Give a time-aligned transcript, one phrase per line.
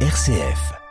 [0.00, 0.85] RCF.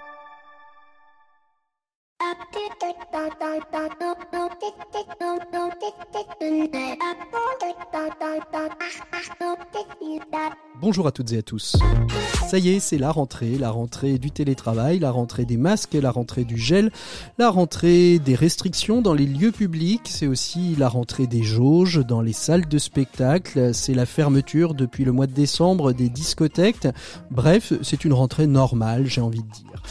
[10.80, 11.77] Bonjour à toutes et à tous.
[12.48, 16.11] Ça y est, c'est la rentrée, la rentrée du télétravail, la rentrée des masques, la
[16.11, 16.92] rentrée du gel,
[17.39, 22.21] la rentrée des restrictions dans les lieux publics, c'est aussi la rentrée des jauges dans
[22.21, 26.88] les salles de spectacle, c'est la fermeture depuis le mois de décembre des discothèques.
[27.32, 29.82] Bref, c'est une rentrée normale, j'ai envie de dire.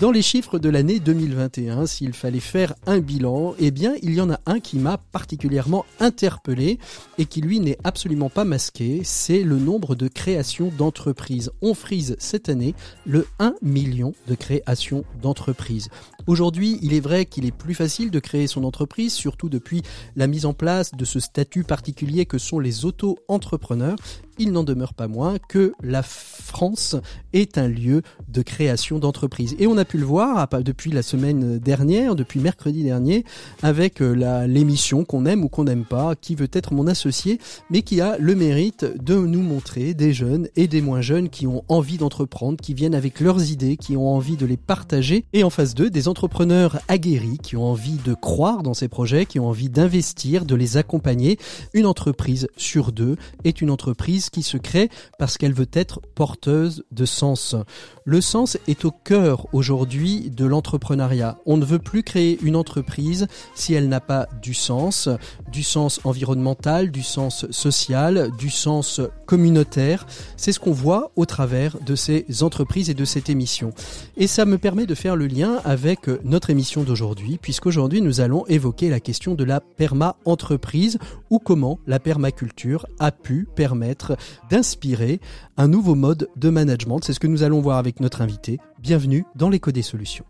[0.00, 4.22] Dans les chiffres de l'année 2021, s'il fallait faire un bilan, eh bien, il y
[4.22, 6.78] en a un qui m'a particulièrement interpellé
[7.18, 11.50] et qui lui n'est absolument pas masqué, c'est le nombre de créations d'entreprises.
[11.60, 12.74] On frise cette année
[13.04, 15.90] le 1 million de créations d'entreprises.
[16.26, 19.82] Aujourd'hui, il est vrai qu'il est plus facile de créer son entreprise, surtout depuis
[20.16, 23.96] la mise en place de ce statut particulier que sont les auto-entrepreneurs.
[24.42, 26.96] Il n'en demeure pas moins que la France
[27.34, 29.54] est un lieu de création d'entreprises.
[29.58, 33.26] Et on a pu le voir depuis la semaine dernière, depuis mercredi dernier,
[33.62, 37.82] avec euh, l'émission qu'on aime ou qu'on n'aime pas, qui veut être mon associé, mais
[37.82, 41.62] qui a le mérite de nous montrer des jeunes et des moins jeunes qui ont
[41.68, 45.50] envie d'entreprendre, qui viennent avec leurs idées, qui ont envie de les partager, et en
[45.50, 49.48] face d'eux, des entrepreneurs aguerris qui ont envie de croire dans ces projets, qui ont
[49.48, 51.38] envie d'investir, de les accompagner.
[51.74, 56.84] Une entreprise sur deux est une entreprise qui se crée parce qu'elle veut être porteuse
[56.90, 57.56] de sens.
[58.04, 61.38] Le sens est au cœur aujourd'hui de l'entrepreneuriat.
[61.46, 65.08] On ne veut plus créer une entreprise si elle n'a pas du sens,
[65.50, 70.06] du sens environnemental, du sens social, du sens communautaire.
[70.36, 73.72] C'est ce qu'on voit au travers de ces entreprises et de cette émission.
[74.16, 78.46] Et ça me permet de faire le lien avec notre émission d'aujourd'hui, puisqu'aujourd'hui nous allons
[78.46, 80.98] évoquer la question de la perma-entreprise
[81.30, 84.16] ou comment la permaculture a pu permettre
[84.50, 85.20] d'inspirer
[85.56, 87.00] un nouveau mode de management.
[87.02, 88.58] C'est ce que nous allons voir avec notre invité.
[88.78, 90.24] Bienvenue dans l'écho des solutions.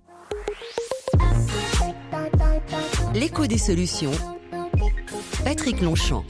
[3.14, 4.12] L'écho des solutions.
[5.44, 6.24] Patrick Longchamp.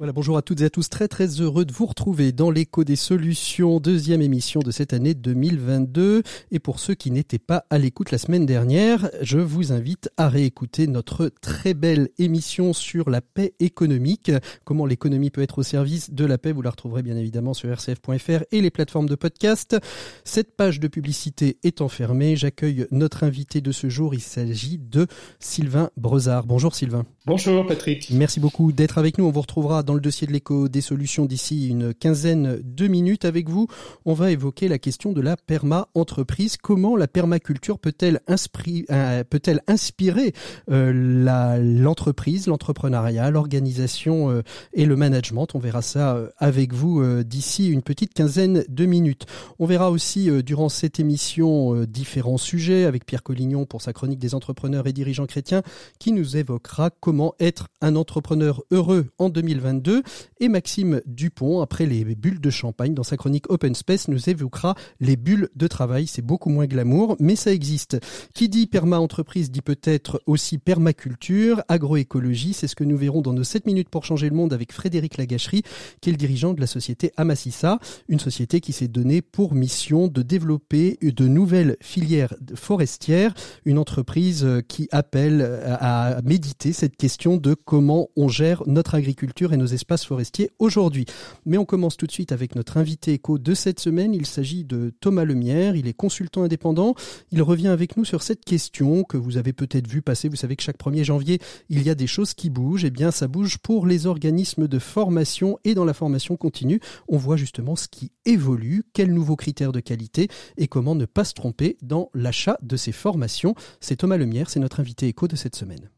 [0.00, 0.88] Voilà, bonjour à toutes et à tous.
[0.88, 5.12] Très très heureux de vous retrouver dans l'écho des solutions, deuxième émission de cette année
[5.12, 6.22] 2022.
[6.52, 10.30] Et pour ceux qui n'étaient pas à l'écoute la semaine dernière, je vous invite à
[10.30, 14.32] réécouter notre très belle émission sur la paix économique.
[14.64, 16.52] Comment l'économie peut être au service de la paix.
[16.52, 19.76] Vous la retrouverez bien évidemment sur rcf.fr et les plateformes de podcast.
[20.24, 22.36] Cette page de publicité est enfermée.
[22.36, 24.14] J'accueille notre invité de ce jour.
[24.14, 25.06] Il s'agit de
[25.40, 26.46] Sylvain Brezard.
[26.46, 27.04] Bonjour Sylvain.
[27.26, 28.08] Bonjour Patrick.
[28.12, 29.26] Merci beaucoup d'être avec nous.
[29.26, 33.26] On vous retrouvera dans le dossier de l'écho des solutions d'ici une quinzaine de minutes
[33.26, 33.66] avec vous.
[34.06, 36.56] On va évoquer la question de la perma-entreprise.
[36.56, 40.32] Comment la permaculture peut-elle euh, peut inspirer
[40.70, 44.42] euh, l'entreprise, l'entrepreneuriat, l'organisation euh,
[44.72, 45.54] et le management?
[45.54, 49.26] On verra ça avec vous d'ici une petite quinzaine de minutes.
[49.58, 54.34] On verra aussi durant cette émission différents sujets avec Pierre Collignon pour sa chronique des
[54.34, 55.62] entrepreneurs et dirigeants chrétiens
[55.98, 60.02] qui nous évoquera comment être un entrepreneur heureux en 2022
[60.40, 64.74] et Maxime Dupont, après les bulles de champagne, dans sa chronique Open Space, nous évoquera
[65.00, 66.06] les bulles de travail.
[66.06, 67.98] C'est beaucoup moins glamour, mais ça existe.
[68.34, 72.52] Qui dit perma-entreprise dit peut-être aussi permaculture, agroécologie.
[72.52, 75.16] C'est ce que nous verrons dans nos 7 minutes pour changer le monde avec Frédéric
[75.16, 75.62] Lagacherie,
[76.00, 77.78] qui est le dirigeant de la société Amassissa,
[78.08, 83.34] une société qui s'est donnée pour mission de développer de nouvelles filières forestières,
[83.64, 89.56] une entreprise qui appelle à méditer cette question de comment on gère notre agriculture et
[89.56, 91.06] nos espaces forestiers aujourd'hui.
[91.46, 94.12] Mais on commence tout de suite avec notre invité éco de cette semaine.
[94.12, 95.76] Il s'agit de Thomas Lemierre.
[95.76, 96.94] Il est consultant indépendant.
[97.32, 100.28] Il revient avec nous sur cette question que vous avez peut-être vu passer.
[100.28, 101.40] Vous savez que chaque 1er janvier,
[101.70, 102.84] il y a des choses qui bougent.
[102.84, 106.80] Eh bien, ça bouge pour les organismes de formation et dans la formation continue.
[107.08, 110.28] On voit justement ce qui évolue, quels nouveaux critères de qualité
[110.58, 113.54] et comment ne pas se tromper dans l'achat de ces formations?
[113.80, 115.88] C'est Thomas Lemierre, c'est notre invité éco de cette semaine.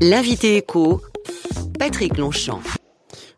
[0.00, 1.02] L'invité écho,
[1.78, 2.60] Patrick Longchamp.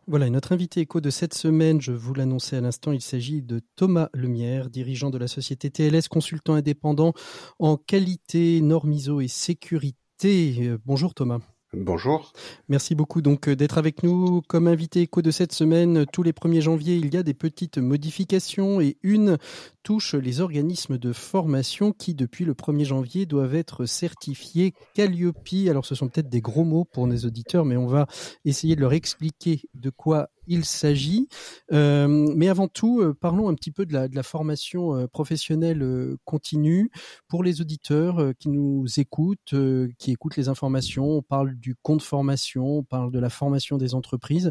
[0.07, 3.61] Voilà, notre invité écho de cette semaine, je vous l'annonçais à l'instant, il s'agit de
[3.77, 7.13] Thomas Lemierre, dirigeant de la société TLS, consultant indépendant
[7.59, 10.57] en qualité, normes ISO et sécurité.
[10.61, 11.41] Euh, bonjour Thomas.
[11.75, 12.32] Bonjour.
[12.70, 16.06] Merci beaucoup donc euh, d'être avec nous comme invité écho de cette semaine.
[16.11, 19.37] Tous les 1er janvier, il y a des petites modifications et une
[19.82, 25.69] touche les organismes de formation qui, depuis le 1er janvier, doivent être certifiés Calliope.
[25.69, 28.06] Alors, ce sont peut-être des gros mots pour nos auditeurs, mais on va
[28.47, 31.29] essayer de leur expliquer de quoi il s'agit.
[31.71, 36.91] mais avant tout, parlons un petit peu de la, formation professionnelle continue
[37.29, 39.55] pour les auditeurs qui nous écoutent,
[39.99, 41.09] qui écoutent les informations.
[41.09, 44.50] On parle du compte formation, on parle de la formation des entreprises.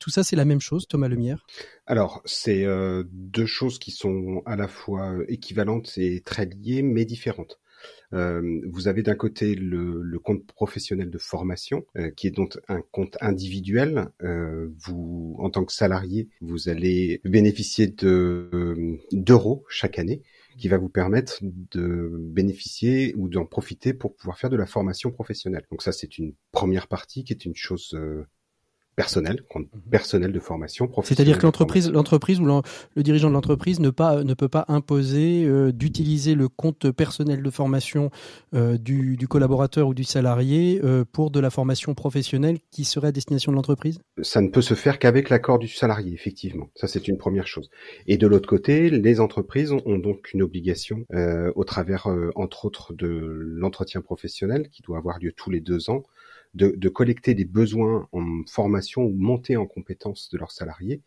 [0.00, 1.46] tout ça, c'est la même chose, Thomas Lemierre
[1.86, 2.66] Alors, c'est
[3.12, 7.58] deux choses qui sont à la fois équivalentes et très liées, mais différentes.
[8.14, 12.80] Euh, vous avez d'un côté le, compte professionnel de formation, euh, qui est donc un
[12.90, 14.08] compte individuel.
[14.22, 20.22] Euh, vous, en tant que salarié, vous allez bénéficier de d'euros chaque année
[20.58, 25.12] qui va vous permettre de bénéficier ou d'en profiter pour pouvoir faire de la formation
[25.12, 25.64] professionnelle.
[25.70, 27.96] Donc ça, c'est une première partie qui est une chose
[28.98, 29.80] personnel, compte mhm.
[29.92, 32.62] personnel de formation C'est-à-dire que l'entreprise, l'entreprise ou
[32.96, 37.40] le dirigeant de l'entreprise ne pas ne peut pas imposer euh, d'utiliser le compte personnel
[37.44, 38.10] de formation
[38.54, 43.08] euh, du, du, collaborateur ou du salarié euh, pour de la formation professionnelle qui serait
[43.08, 44.00] à destination de l'entreprise?
[44.22, 46.68] Ça ne peut se faire qu'avec l'accord du salarié, effectivement.
[46.74, 47.70] Ça c'est une première chose.
[48.08, 51.06] Et de l'autre côté, les entreprises ont, ont donc une obligation
[51.54, 56.02] au travers, entre autres, de l'entretien professionnel qui doit avoir lieu tous les deux ans
[56.54, 61.02] de, collecter des besoins en formation ou monter en compétences de leurs salariés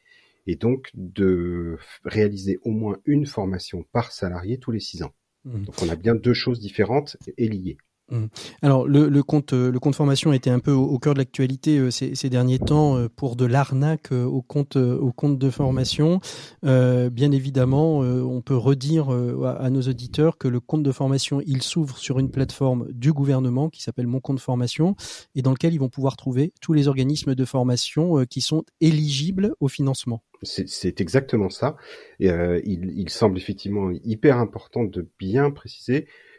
[0.47, 5.13] et donc de réaliser au moins une formation par salarié tous les six ans.
[5.45, 5.63] Mmh.
[5.63, 7.77] Donc on a bien deux choses différentes et liées.
[8.11, 8.25] Mmh.
[8.61, 11.77] Alors le, le, compte euh, le compte formation était un peu au, cœur de l'actualité
[11.77, 16.19] euh, ces, ces, derniers temps euh, pour de l'arnaque au compte au compte de formation.
[16.63, 21.97] bien évidemment, on peut redire à, nos auditeurs que le compte de formation il s'ouvre
[21.97, 24.95] sur une plateforme du gouvernement qui s'appelle Mon compte formation
[25.35, 29.53] et dans lequel ils vont pouvoir trouver tous les organismes de formation qui sont éligibles
[29.59, 30.23] au financement.
[30.43, 31.75] C'est exactement ça.
[32.19, 36.30] Il, il semble effectivement hyper important de bien préciser euh,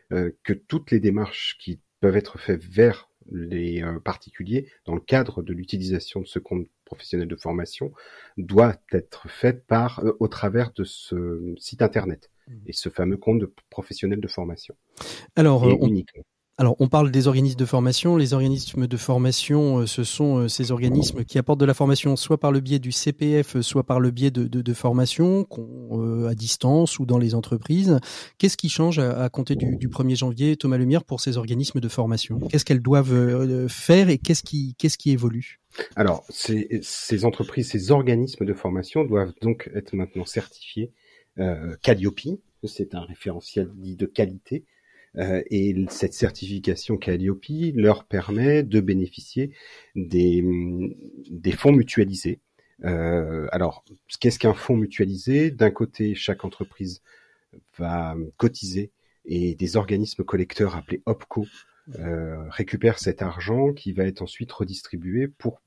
[0.43, 5.43] que toutes les démarches qui peuvent être faites vers les euh, particuliers dans le cadre
[5.43, 7.93] de l'utilisation de ce compte professionnel de formation
[8.37, 12.53] doivent être faites par euh, au travers de ce site internet mmh.
[12.67, 14.75] et ce fameux compte de professionnel de formation.
[15.37, 16.25] Alors, uniquement.
[16.59, 18.17] Alors, on parle des organismes de formation.
[18.17, 22.15] Les organismes de formation, euh, ce sont euh, ces organismes qui apportent de la formation
[22.15, 25.47] soit par le biais du CPF, soit par le biais de, de, formation
[25.93, 27.99] euh, à distance ou dans les entreprises.
[28.37, 31.89] Qu'est-ce qui change à, compter du, du, 1er janvier, Thomas Lumière, pour ces organismes de
[31.89, 32.39] formation?
[32.51, 35.61] Qu'est-ce qu'elles doivent faire et qu'est-ce qui, qu'est-ce qui évolue?
[35.97, 40.93] Alors, ces, ces, entreprises, ces organismes de formation doivent donc être maintenant certifiés
[41.39, 42.21] euh, Calliope.
[42.65, 44.65] C'est un référentiel dit de qualité
[45.19, 47.45] euh, et cette certification Calliope
[47.75, 49.53] leur permet de bénéficier
[49.95, 50.43] des,
[51.31, 52.41] des fonds mutualisés.
[52.85, 53.85] Euh, alors,
[54.21, 55.51] qu'est-ce qu'un fonds mutualisé?
[55.51, 57.03] D'un côté, chaque entreprise
[57.79, 58.91] va cotiser
[59.25, 61.47] et des organismes collecteurs appelés OPCO
[61.99, 65.61] euh, récupèrent cet argent qui va être ensuite redistribué pour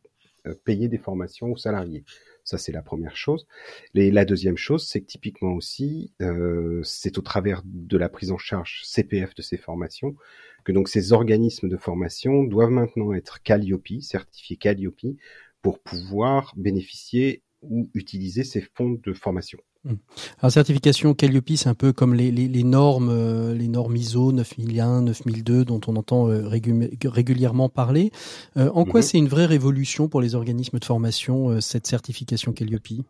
[0.64, 2.04] payer des formations aux salariés.
[2.46, 3.48] Ça, c'est la première chose.
[3.96, 8.32] Et la deuxième chose, c'est que typiquement aussi, euh, c'est au travers de la prise
[8.32, 10.16] en charge CPF de ces formations
[10.64, 15.16] que donc ces organismes de formation doivent maintenant être Calliope, certifiés Calliope,
[15.62, 19.60] pour pouvoir bénéficier ou utiliser ces fonds de formation.
[19.84, 19.96] Hmm.
[20.40, 24.32] Alors certification Calliope, c'est un peu comme les, les, les normes, euh, les normes ISO
[24.32, 28.12] 9001, 9002 dont on entend euh, régulièrement parler.
[28.58, 29.06] Euh, en quoi mhm.
[29.06, 33.06] c'est une vraie révolution pour les organismes de formation cette certification Calliope?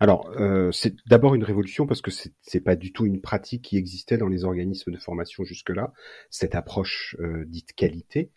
[0.00, 0.30] Alors,
[0.72, 4.28] c'est d'abord une révolution parce que c'est pas du tout une pratique qui existait dans
[4.28, 5.92] les organismes de formation jusque-là.
[6.30, 7.16] Cette approche
[7.46, 8.30] dite qualité,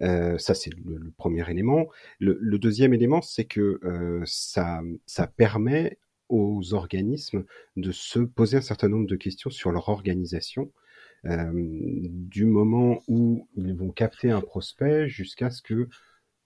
[0.00, 1.86] ça c'est le, premier élément.
[2.18, 3.80] Le, le deuxième élément, c'est que
[4.24, 5.98] ça, ça permet
[6.32, 7.44] aux organismes
[7.76, 10.72] de se poser un certain nombre de questions sur leur organisation,
[11.26, 15.88] euh, du moment où ils vont capter un prospect jusqu'à ce que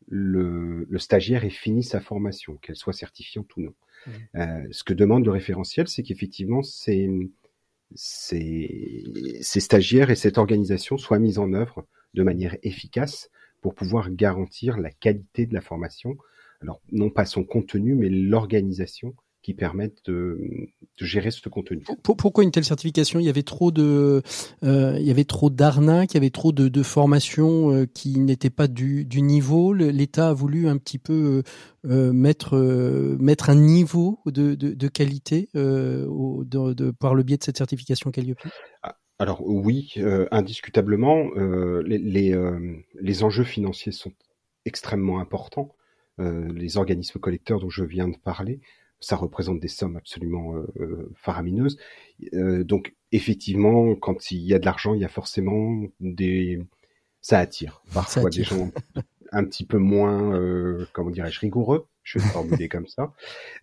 [0.08, 3.74] le, stagiaire ait fini sa formation, qu'elle soit certifiante ou non.
[4.06, 4.10] Mmh.
[4.36, 7.10] Euh, ce que demande le référentiel, c'est qu'effectivement, ces,
[7.94, 9.04] ces,
[9.40, 14.78] ces stagiaires et cette organisation soient mis en œuvre de manière efficace pour pouvoir garantir
[14.78, 16.16] la qualité de la formation.
[16.60, 19.14] Alors, non pas son contenu, mais l'organisation
[19.46, 20.40] qui permettent de,
[20.98, 21.84] gérer ce contenu.
[22.02, 23.20] Pourquoi une telle certification?
[23.20, 24.20] Il y avait trop de,
[24.64, 28.18] euh, il y avait trop d'arnaques, il y avait trop de, de formations euh, qui
[28.18, 29.72] n'étaient pas du, du niveau.
[29.72, 31.44] L'État a voulu un petit peu
[31.84, 32.56] euh, mettre
[33.20, 38.10] mettre un niveau de, de, de qualité au, de, par le biais de cette certification
[38.10, 38.40] Calliope.
[38.82, 39.94] Ah, alors oui,
[40.32, 41.30] indiscutablement,
[41.84, 42.36] les les,
[43.00, 44.12] les enjeux financiers sont
[44.64, 45.76] extrêmement importants.
[46.18, 48.60] les organismes collecteurs dont je viens de parler
[49.00, 51.78] ça représente des sommes absolument euh, euh, faramineuses.
[52.34, 56.60] Euh, donc effectivement, quand il y a de l'argent, il y a forcément des,
[57.20, 57.82] ça attire.
[57.92, 58.70] Parfois des gens
[59.32, 63.12] un petit peu moins, comment dirais-je, rigoureux, je vais formuler comme ça.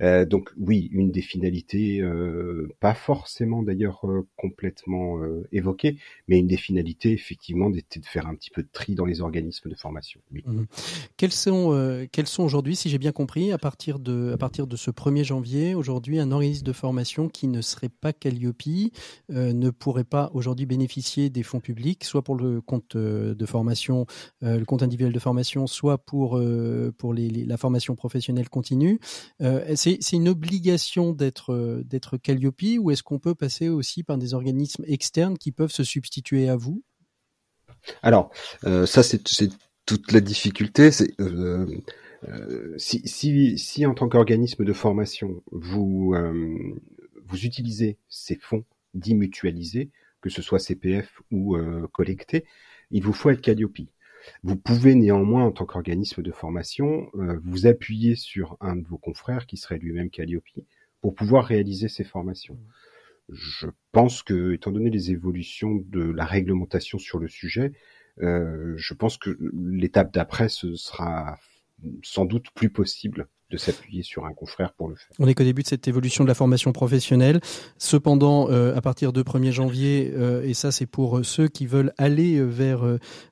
[0.02, 5.20] Euh, donc oui, une des finalités, euh, pas forcément d'ailleurs euh, complètement
[5.52, 5.98] évoquée,
[6.28, 9.22] mais une des finalités effectivement d'être de faire un petit peu de tri dans les
[9.22, 10.20] organismes de formation.
[10.34, 10.44] Oui.
[10.46, 10.66] Mhm.
[11.16, 14.76] Quels sont, quels sont aujourd'hui, si j'ai bien compris, à partir de, à partir de
[14.76, 18.64] ce 1er janvier, aujourd'hui, un organisme de formation qui ne serait pas Calliope
[19.30, 24.06] ne pourrait pas aujourd'hui bénéficier des fonds publics, soit pour le compte de formation,
[24.42, 26.42] le compte individuel de formation, soit pour,
[26.98, 29.00] pour la formation professionnelle continue.
[29.42, 34.18] Euh, c'est une obligation d'être euh, d'être Calliope ou est-ce qu'on peut passer aussi par
[34.18, 36.84] des organismes externes qui peuvent se substituer à vous?
[38.02, 38.32] Alors,
[38.66, 39.22] euh, ça c'est
[39.86, 40.92] toute la difficulté.
[42.78, 46.16] Si, si, en tant qu'organisme de formation, vous,
[47.26, 48.64] vous utilisez ces fonds
[48.94, 51.58] dits mutualisés, que ce soit CPF ou
[51.92, 52.46] collectés,
[52.92, 53.90] il vous faut être Calliope.
[54.44, 58.98] Vous pouvez néanmoins, en tant qu'organisme de formation, euh, vous appuyer sur un de vos
[58.98, 60.44] confrères qui serait lui-même Calliope
[61.02, 62.58] pour pouvoir réaliser ces formations.
[63.30, 67.74] Je pense que, étant donné les évolutions de la réglementation sur le sujet,
[68.22, 71.38] euh, je pense que l'étape d'après ce sera
[72.02, 75.08] sans doute plus possible s'appuyer sur un confrère pour le faire.
[75.20, 77.40] On n'est qu'au début de cette évolution de la formation professionnelle.
[77.78, 81.94] Cependant, euh, à partir de 1er janvier, euh, et ça c'est pour ceux qui veulent
[81.98, 82.84] aller vers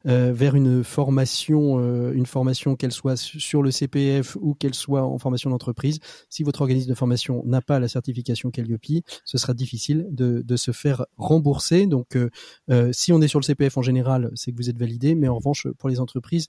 [0.08, 5.04] euh, vers une formation, euh, une formation qu'elle soit sur le CPF ou qu'elle soit
[5.04, 6.00] en formation d'entreprise,
[6.30, 10.56] si votre organisme de formation n'a pas la certification Calliope, ce sera difficile de, de
[10.56, 11.86] se faire rembourser.
[11.86, 15.14] Donc, euh, si on est sur le CPF en général, c'est que vous êtes validé,
[15.14, 16.48] mais en revanche, pour les entreprises,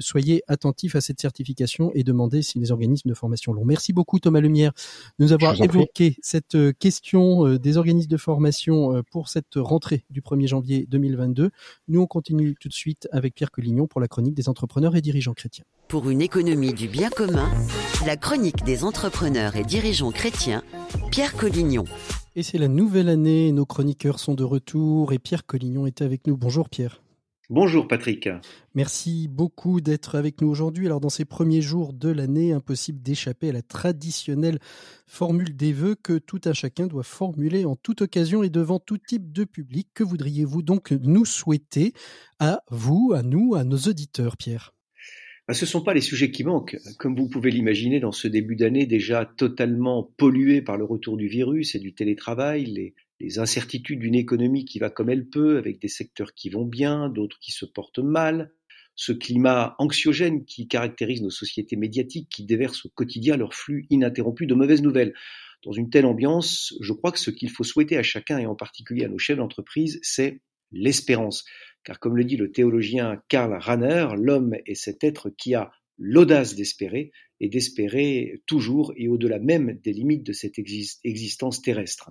[0.00, 3.64] soyez attentifs à cette certification et demandez si les organismes de formation long.
[3.64, 4.72] Merci beaucoup Thomas Lumière
[5.18, 6.18] de nous avoir évoqué prie.
[6.22, 10.86] cette euh, question euh, des organismes de formation euh, pour cette rentrée du 1er janvier
[10.90, 11.50] 2022.
[11.88, 15.00] Nous on continue tout de suite avec Pierre Collignon pour la chronique des entrepreneurs et
[15.00, 15.64] dirigeants chrétiens.
[15.88, 17.50] Pour une économie du bien commun,
[18.06, 20.62] la chronique des entrepreneurs et dirigeants chrétiens,
[21.10, 21.84] Pierre Collignon.
[22.36, 26.26] Et c'est la nouvelle année, nos chroniqueurs sont de retour et Pierre Collignon est avec
[26.26, 26.36] nous.
[26.36, 27.03] Bonjour Pierre.
[27.50, 28.26] Bonjour Patrick.
[28.74, 30.86] Merci beaucoup d'être avec nous aujourd'hui.
[30.86, 34.58] Alors dans ces premiers jours de l'année, impossible d'échapper à la traditionnelle
[35.06, 38.96] formule des vœux que tout un chacun doit formuler en toute occasion et devant tout
[38.96, 39.88] type de public.
[39.92, 41.92] Que voudriez-vous donc nous souhaiter
[42.38, 44.72] à vous, à nous, à nos auditeurs, Pierre?
[45.46, 46.78] Ben, ce ne sont pas les sujets qui manquent.
[46.98, 51.28] Comme vous pouvez l'imaginer, dans ce début d'année déjà totalement pollué par le retour du
[51.28, 55.80] virus et du télétravail, les, les incertitudes d'une économie qui va comme elle peut, avec
[55.80, 58.52] des secteurs qui vont bien, d'autres qui se portent mal,
[58.96, 64.46] ce climat anxiogène qui caractérise nos sociétés médiatiques qui déversent au quotidien leur flux ininterrompu
[64.46, 65.14] de mauvaises nouvelles.
[65.64, 68.54] Dans une telle ambiance, je crois que ce qu'il faut souhaiter à chacun, et en
[68.54, 70.40] particulier à nos chefs d'entreprise, c'est
[70.72, 71.44] l'espérance.
[71.84, 76.54] Car comme le dit le théologien Karl Rahner, l'homme est cet être qui a l'audace
[76.54, 82.10] d'espérer et d'espérer toujours et au-delà même des limites de cette exist existence terrestre.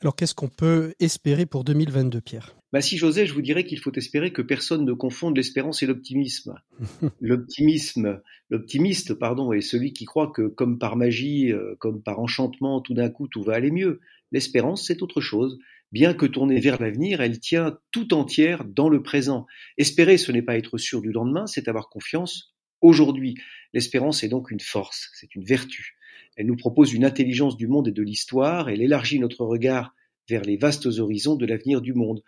[0.00, 2.56] Alors qu'est-ce qu'on peut espérer pour 2022, Pierre?
[2.72, 5.86] Bah, Si j'osais, je vous dirais qu'il faut espérer que personne ne confonde l'espérance et
[5.86, 6.54] l'optimisme.
[7.20, 12.80] L'optimisme, l'optimiste, pardon, est celui qui croit que comme par magie, euh, comme par enchantement,
[12.80, 14.00] tout d'un coup tout va aller mieux.
[14.32, 15.58] L'espérance, c'est autre chose.
[15.92, 19.46] Bien que tournée vers l'avenir, elle tient tout entière dans le présent.
[19.76, 23.36] Espérer, ce n'est pas être sûr du lendemain, c'est avoir confiance aujourd'hui.
[23.72, 25.96] L'espérance est donc une force, c'est une vertu.
[26.36, 29.94] Elle nous propose une intelligence du monde et de l'histoire, elle élargit notre regard
[30.28, 32.22] vers les vastes horizons de l'avenir du monde.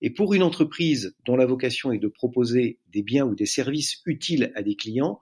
[0.00, 4.00] Et pour une entreprise dont la vocation est de proposer des biens ou des services
[4.06, 5.20] utiles à des clients,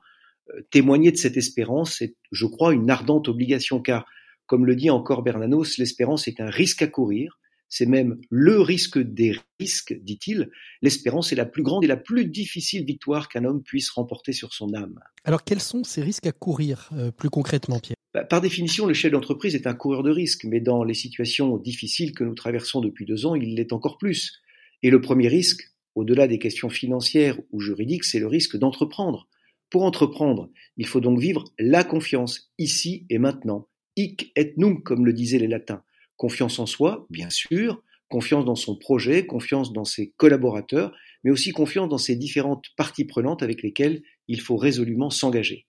[0.54, 4.06] euh, témoigner de cette espérance est, je crois, une ardente obligation, car,
[4.46, 8.98] comme le dit encore Bernanos, l'espérance est un risque à courir, c'est même le risque
[8.98, 10.50] des risques, dit-il.
[10.82, 14.52] L'espérance est la plus grande et la plus difficile victoire qu'un homme puisse remporter sur
[14.54, 15.00] son âme.
[15.24, 17.96] Alors quels sont ces risques à courir euh, plus concrètement, Pierre?
[18.14, 21.56] Bah, Par définition, le chef d'entreprise est un coureur de risques, mais dans les situations
[21.58, 24.40] difficiles que nous traversons depuis deux ans, il l'est encore plus.
[24.82, 29.28] Et le premier risque, au-delà des questions financières ou juridiques, c'est le risque d'entreprendre.
[29.70, 33.66] Pour entreprendre, il faut donc vivre la confiance, ici et maintenant.
[33.96, 35.82] Hic et nunc, comme le disaient les latins.
[36.16, 40.92] Confiance en soi, bien sûr, confiance dans son projet, confiance dans ses collaborateurs,
[41.24, 45.66] mais aussi confiance dans ses différentes parties prenantes avec lesquelles il faut résolument s'engager.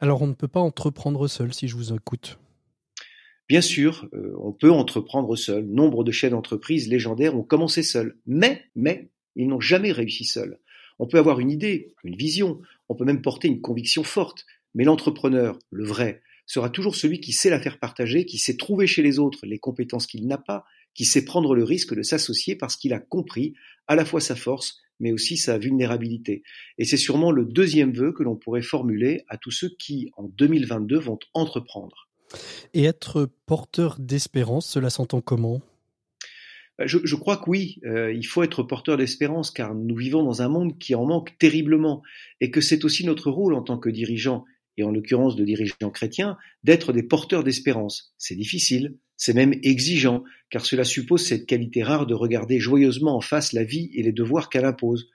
[0.00, 2.38] Alors on ne peut pas entreprendre seul si je vous écoute.
[3.48, 5.66] Bien sûr, euh, on peut entreprendre seul.
[5.66, 10.58] Nombre de chefs d'entreprise légendaires ont commencé seuls, mais, mais, ils n'ont jamais réussi seuls.
[10.98, 14.84] On peut avoir une idée, une vision, on peut même porter une conviction forte, mais
[14.84, 19.02] l'entrepreneur, le vrai, sera toujours celui qui sait la faire partager, qui sait trouver chez
[19.02, 22.76] les autres les compétences qu'il n'a pas, qui sait prendre le risque de s'associer parce
[22.76, 23.54] qu'il a compris
[23.86, 26.42] à la fois sa force, mais aussi sa vulnérabilité.
[26.78, 30.24] Et c'est sûrement le deuxième vœu que l'on pourrait formuler à tous ceux qui, en
[30.24, 32.08] 2022, vont entreprendre.
[32.72, 35.60] Et être porteur d'espérance, cela s'entend comment?
[36.78, 40.42] Bah, je, crois que oui, euh, il faut être porteur d'espérance car nous vivons dans
[40.42, 42.02] un monde qui en manque terriblement
[42.40, 44.44] et que c'est aussi notre rôle en tant que dirigeant,
[44.76, 48.14] et en l'occurrence de dirigeants chrétiens, d'être des porteurs d'espérance.
[48.18, 53.20] C'est difficile, c'est même exigeant, car cela suppose cette qualité rare de regarder joyeusement en
[53.20, 55.08] face la vie et les devoirs qu'elle impose,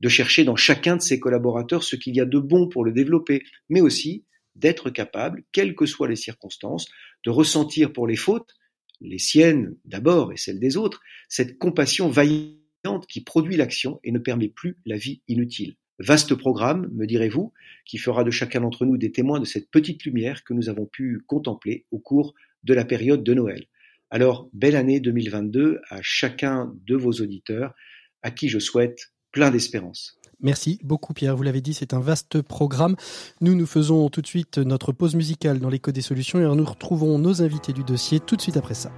[0.00, 2.92] de chercher dans chacun de ses collaborateurs ce qu'il y a de bon pour le
[2.92, 6.88] développer, mais aussi d'être capable, quelles que soient les circonstances,
[7.24, 8.54] de ressentir pour les fautes,
[9.00, 14.18] les siennes d'abord et celles des autres, cette compassion vaillante qui produit l'action et ne
[14.18, 15.76] permet plus la vie inutile.
[15.98, 17.52] Vaste programme, me direz-vous,
[17.86, 20.86] qui fera de chacun d'entre nous des témoins de cette petite lumière que nous avons
[20.86, 22.34] pu contempler au cours
[22.64, 23.66] de la période de Noël.
[24.10, 27.74] Alors, belle année 2022 à chacun de vos auditeurs,
[28.22, 30.18] à qui je souhaite plein d'espérance.
[30.40, 32.96] Merci beaucoup Pierre, vous l'avez dit, c'est un vaste programme.
[33.40, 36.64] Nous, nous faisons tout de suite notre pause musicale dans l'écho des solutions et nous
[36.64, 38.92] retrouvons nos invités du dossier tout de suite après ça.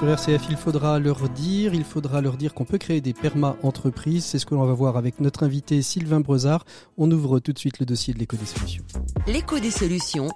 [0.00, 0.46] Sur RCF.
[0.48, 4.24] Il faudra leur dire, il faudra leur dire qu'on peut créer des perma-entreprises.
[4.24, 6.64] C'est ce que l'on va voir avec notre invité Sylvain Brezard.
[6.96, 8.82] On ouvre tout de suite le dossier de l'éco des solutions.
[9.26, 10.28] L'écho des solutions.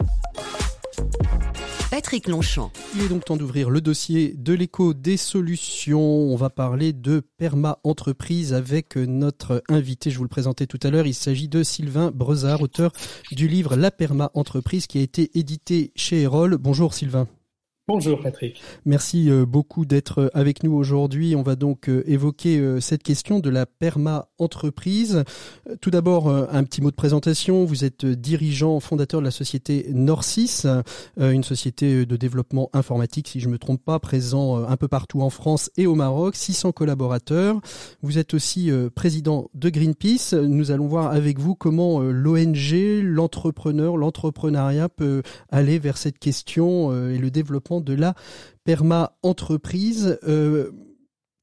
[1.90, 2.72] Patrick Longchamp.
[2.94, 5.98] Il est donc temps d'ouvrir le dossier de l'écho des solutions.
[5.98, 10.10] On va parler de perma-entreprise avec notre invité.
[10.10, 11.06] Je vous le présentais tout à l'heure.
[11.06, 12.92] Il s'agit de Sylvain Brezard, auteur
[13.32, 16.58] du livre La perma-entreprise qui a été édité chez Erol.
[16.58, 17.26] Bonjour Sylvain.
[17.86, 18.62] Bonjour Patrick.
[18.86, 21.36] Merci euh, beaucoup d'être euh, avec nous aujourd'hui.
[21.36, 25.24] On va donc euh, évoquer cette question de la perma-entreprise.
[25.82, 27.64] Tout d'abord, un petit mot de présentation.
[27.66, 30.62] Vous êtes dirigeant, fondateur de la société Norcis,
[31.18, 35.20] une société de développement informatique, si je ne me trompe pas, présent un peu partout
[35.22, 37.60] en France et au Maroc, 600 collaborateurs.
[38.02, 40.34] Vous êtes aussi président de Greenpeace.
[40.34, 47.18] Nous allons voir avec vous comment l'ONG, l'entrepreneur, l'entrepreneuriat peut aller vers cette question et
[47.18, 48.14] le développement de la
[48.64, 50.18] perma-entreprise.
[50.24, 50.72] Euh,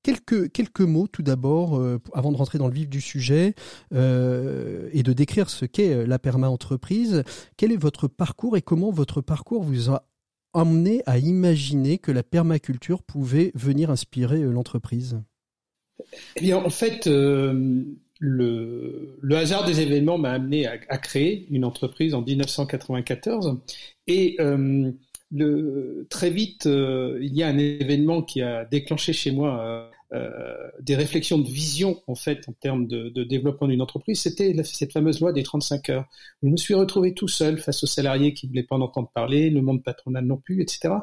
[0.03, 3.53] quelques, quelques mots tout d'abord, euh, avant de rentrer dans le vif du sujet
[3.93, 7.23] euh, et de décrire ce qu'est la perma-entreprise.
[7.57, 10.07] Quel est votre parcours et comment votre parcours vous a
[10.53, 15.21] amené à imaginer que la permaculture pouvait venir inspirer l'entreprise?
[16.35, 22.13] Eh bien, en fait, le, le, hasard des événements m'a amené à, créer une entreprise
[22.13, 23.59] en 1994
[24.07, 24.37] et
[25.31, 29.89] le, très vite, euh, il y a un événement qui a déclenché chez moi euh,
[30.13, 34.21] euh, des réflexions de vision en fait en termes de, de développement d'une entreprise.
[34.21, 36.05] C'était cette fameuse loi des 35 heures.
[36.43, 39.09] Je me suis retrouvé tout seul face aux salariés qui ne voulaient pas en entendre
[39.13, 40.95] parler, le monde patronal non plus, etc.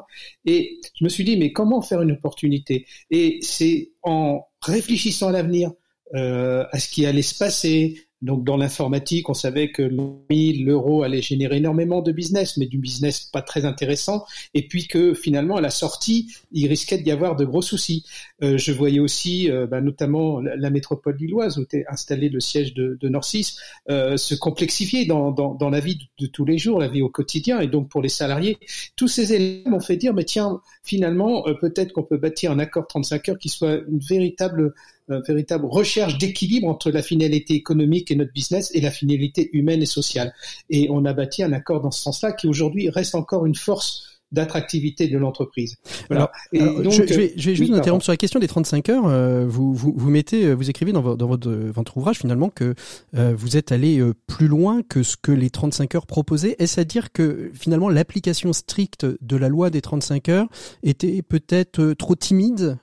[0.45, 2.85] Et je me suis dit mais comment faire une opportunité?
[3.09, 5.71] Et c'est en réfléchissant à l'avenir,
[6.13, 11.21] euh, à ce qui allait se passer, Donc dans l'informatique, on savait que l'euro allait
[11.21, 15.61] générer énormément de business, mais du business pas très intéressant, et puis que finalement à
[15.61, 18.05] la sortie, il risquait d'y avoir de gros soucis.
[18.43, 22.73] Euh, je voyais aussi, euh, bah, notamment la, métropole lilloise où était installé le siège
[22.73, 23.55] de, de Norcis,
[23.89, 27.01] euh, se complexifier dans, dans, dans, la vie de, de, tous les jours, la vie
[27.01, 28.57] au quotidien, et donc pour les salariés,
[28.95, 32.59] tous ces éléments m'ont fait dire, mais tiens, finalement, euh, peut-être qu'on peut bâtir un
[32.59, 34.73] accord 35 heures qui soit une véritable
[35.09, 39.81] une véritable recherche d'équilibre entre la finalité économique et notre business et la finalité humaine
[39.81, 40.33] et sociale.
[40.69, 44.08] Et on a bâti un accord dans ce sens-là qui aujourd'hui reste encore une force
[44.31, 45.77] d'attractivité de l'entreprise.
[46.09, 46.31] Voilà.
[46.53, 49.07] donc, je, vais, je vais juste interrompre sur la question des 35 heures.
[49.07, 52.49] Euh, vous, vous, vous mettez, euh, vous écrivez dans, votre, dans votre, votre ouvrage finalement
[52.49, 52.75] que
[53.15, 56.55] euh, vous êtes allé plus loin que ce que les 35 heures proposaient.
[56.59, 60.47] Est-ce à dire que finalement l'application stricte de la loi des 35 heures
[60.83, 62.77] était peut-être trop timide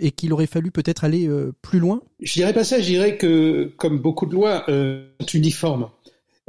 [0.00, 1.28] et qu'il aurait fallu peut-être aller
[1.62, 2.00] plus loin?
[2.20, 2.80] Je dirais pas ça.
[2.80, 5.88] Je dirais que comme beaucoup de lois sont uniformes.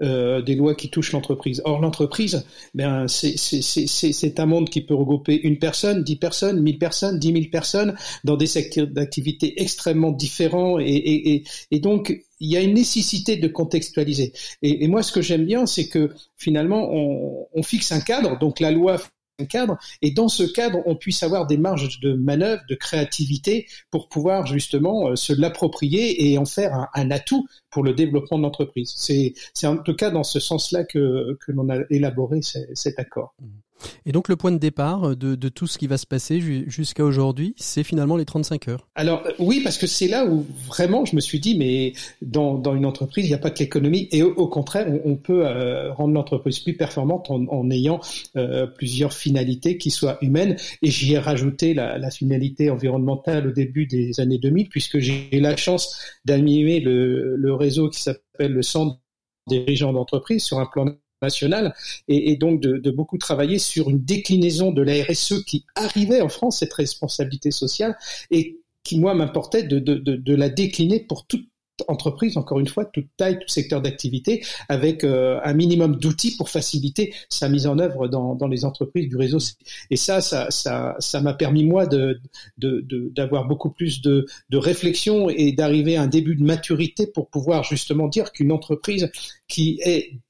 [0.02, 1.62] Euh, des lois qui touchent l'entreprise.
[1.66, 7.20] Or, l'entreprise, ben, c'est un monde qui peut regrouper une personne, dix personnes, mille personnes,
[7.20, 12.74] dix mille personnes dans des secteurs d'activité extrêmement différents et, donc il y a une
[12.74, 14.34] nécessité de contextualiser.
[14.64, 18.40] Et, moi, ce que j'aime bien, c'est que finalement, on, on, fixe un cadre.
[18.40, 18.98] Donc, la loi
[20.02, 24.46] et dans ce cadre on puisse avoir des marges de manœuvre de créativité pour pouvoir
[24.46, 28.94] justement euh, se l'approprier et en faire un, atout pour le développement de l'entreprise.
[28.96, 33.34] C'est en tout cas dans ce sens-là que que l'on a élaboré cet accord.
[33.40, 33.63] Mmh.
[34.06, 36.42] Et donc le point de départ euh, de, de tout ce qui va se passer
[36.68, 38.88] jusqu'à aujourd'hui, c'est finalement les 35 heures.
[38.96, 42.58] Alors euh, oui, parce que c'est là où vraiment je me suis dit, mais dans,
[42.58, 45.94] dans une entreprise, il n'y a pas que l'économie, et au, contraire, on, peut euh,
[45.94, 48.00] rendre l'entreprise plus performante en, en ayant
[48.76, 50.58] plusieurs finalités qui soient humaines.
[50.82, 55.30] Et j'y ai rajouté la, la, finalité environnementale au début des années 2000, puisque j'ai
[55.34, 59.00] la chance d'animer le, le réseau qui s'appelle le Centre
[59.48, 60.86] dirigeants d'entreprise sur un plan
[62.08, 66.60] et, donc de, beaucoup travailler sur une déclinaison de la RSE qui arrivait en France,
[66.60, 67.98] cette responsabilité sociale,
[68.32, 71.48] et qui, moi, m'importait de, la décliner pour toute
[71.88, 76.50] entreprise, encore une fois, toute taille, tout secteur d'activité, avec euh, un minimum d'outils pour
[76.50, 79.40] faciliter sa mise en œuvre dans, dans, les entreprises du réseau.
[79.90, 82.20] Et ça, ça, ça, ça m'a permis moi de
[82.58, 87.64] d'avoir beaucoup plus de, de réflexion et d'arriver à un début de maturité pour pouvoir
[87.64, 89.10] justement dire qu'une entreprise
[89.48, 89.80] qui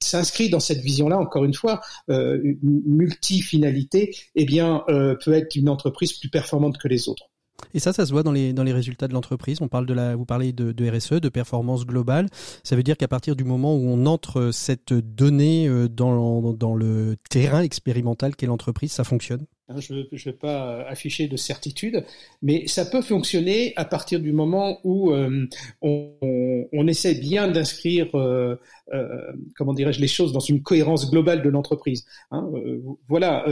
[0.00, 5.68] s'inscrit dans cette vision-là, encore une fois, euh, multi-finalité, eh bien, euh, peut être une
[5.68, 7.30] entreprise plus performante que les autres.
[7.72, 9.58] Et ça, ça se voit dans les, dans les résultats de l'entreprise.
[9.60, 12.28] On parle de la, vous parlez de, RSE, de performance globale.
[12.62, 16.74] Ça veut dire qu'à partir du moment où on entre cette donnée euh, dans, dans
[16.74, 19.46] le terrain expérimental qu'est l'entreprise, ça fonctionne?
[19.68, 22.04] Hein, je ne vais pas afficher de certitude,
[22.42, 25.46] mais ça peut fonctionner à partir du moment où euh,
[25.80, 28.56] on, essaie bien d'inscrire, euh,
[28.92, 32.04] euh, comment dirais-je, les choses dans une cohérence globale de l'entreprise.
[32.30, 33.46] Hein, euh, voilà,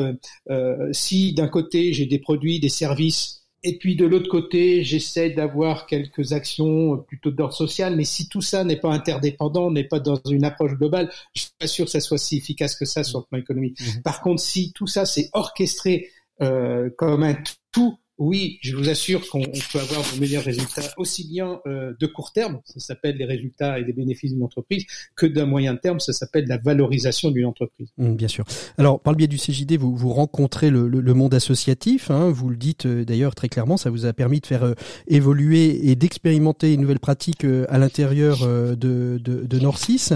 [0.93, 5.87] si d'un côté j'ai des produits, des services et puis de l'autre côté, j'essaie d'avoir
[5.87, 10.21] quelques actions plutôt d'ordre social, mais si tout ça n'est pas interdépendant, n'est pas dans
[10.29, 13.21] une approche globale, je suis pas sûr que ça soit si efficace que ça sur
[13.21, 13.81] le plan économique.
[13.81, 14.03] Mmh.
[14.03, 17.37] Par contre, si tout ça c'est orchestré euh, comme un
[17.71, 22.07] tout oui, je vous assure qu'on peut avoir de meilleurs résultats aussi bien euh, de
[22.07, 24.85] court terme, ça s'appelle les résultats et les bénéfices d'une entreprise,
[25.17, 27.89] que d'un moyen terme, ça s'appelle la valorisation d'une entreprise.
[27.99, 28.45] Mmh, bien sûr.
[28.79, 32.87] Alors, par le biais du CJD, vous, rencontrez le, monde associatif, hein, vous le dites
[32.87, 34.75] euh, d'ailleurs très clairement, ça vous a permis de faire euh,
[35.09, 40.11] évoluer et d'expérimenter une nouvelle pratique à l'intérieur de, de, de Norcis.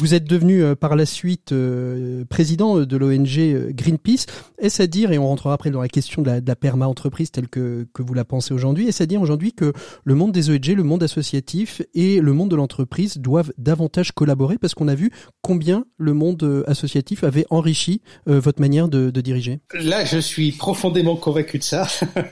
[0.00, 1.54] Vous êtes devenu par la suite
[2.28, 4.26] président de l'ONG Greenpeace.
[4.58, 7.30] Est-ce à dire, et on rentrera après dans la question de la, de la perma-entreprise
[7.48, 9.72] que, vous la pensez aujourd'hui, est-ce à dire aujourd'hui que
[10.04, 14.58] le monde des OEG, le monde associatif et le monde de l'entreprise doivent davantage collaborer
[14.58, 15.10] parce qu'on a vu
[15.42, 20.52] combien le monde euh, associatif avait enrichi euh, votre manière de, diriger Là, je suis
[20.52, 21.86] profondément convaincu de ça.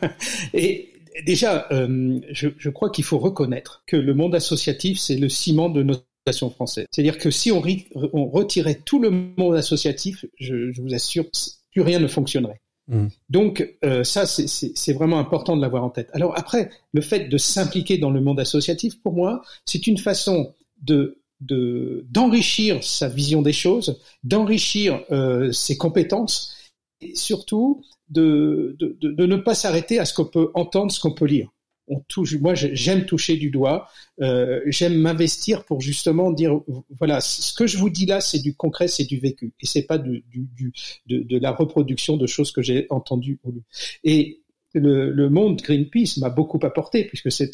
[0.54, 0.92] et
[1.24, 5.82] déjà, euh, je, crois qu'il faut reconnaître que le monde associatif, c'est le ciment de
[5.82, 6.86] notre nation française.
[6.90, 11.24] C'est-à-dire que si on, retirait tout le monde associatif, je vous assure,
[11.72, 12.60] plus rien ne fonctionnerait.
[12.92, 13.08] Mm.
[13.30, 16.10] Donc euh, ça, c'est vraiment important de l'avoir en tête.
[16.12, 20.54] Alors après, le fait de s'impliquer dans le monde associatif, pour moi, c'est une façon
[20.82, 26.54] de d'enrichir sa vision des choses, d'enrichir euh, ses compétences,
[27.00, 31.48] et surtout de ne pas s'arrêter à ce qu'on peut entendre, ce qu'on peut lire
[31.92, 32.34] on touche.
[32.40, 33.88] Moi, j'aime toucher du doigt.
[34.20, 36.60] Euh, j'aime m'investir pour justement dire
[36.98, 39.82] voilà, ce que je vous dis là, c'est du concret, c'est du vécu, et c'est
[39.82, 40.24] pas du,
[41.06, 43.38] de, la reproduction de choses que j'ai entendues
[44.74, 47.50] le, monde Greenpeace m'a beaucoup apporté puisque c'est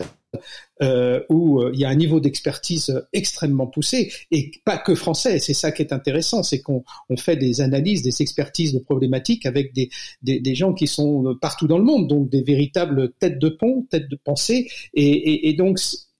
[0.83, 5.39] euh, où euh, il y a un niveau d'expertise extrêmement poussé et pas que français.
[5.39, 9.47] C'est ça qui est intéressant, c'est qu'on on fait des analyses, des expertises de problématiques
[9.47, 9.91] avec des,
[10.23, 14.09] des, gens qui sont partout dans le monde, donc des véritables têtes de pont, têtes
[14.09, 15.79] de pensée, et, et, et donc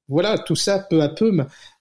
[0.09, 1.33] voilà, tout ça peu à peu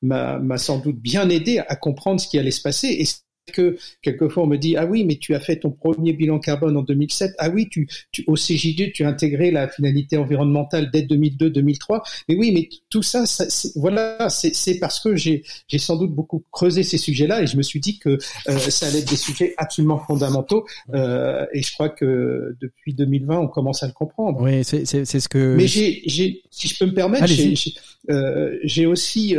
[0.02, 3.04] m'a sans doute bien aidé à comprendre ce qui allait se passer.
[3.52, 6.78] Que quelquefois on me dit ah oui mais tu as fait ton premier bilan carbone
[6.78, 11.04] en 2007 ah oui tu, tu au CJ2 tu as intégré la finalité environnementale dès
[11.04, 15.96] 2002 2003 mais oui mais tout ça, ça voilà c'est parce que j'ai j'ai sans
[15.96, 19.00] doute beaucoup creusé ces sujets là et je me suis dit que euh, ça allait
[19.00, 23.88] être des sujets absolument fondamentaux euh, et je crois que depuis 2020 on commence à
[23.88, 24.42] le comprendre.
[24.42, 27.66] Oui c'est c'est ce que mais j'ai j'ai si je peux me permettre j'ai
[28.10, 29.36] euh, aussi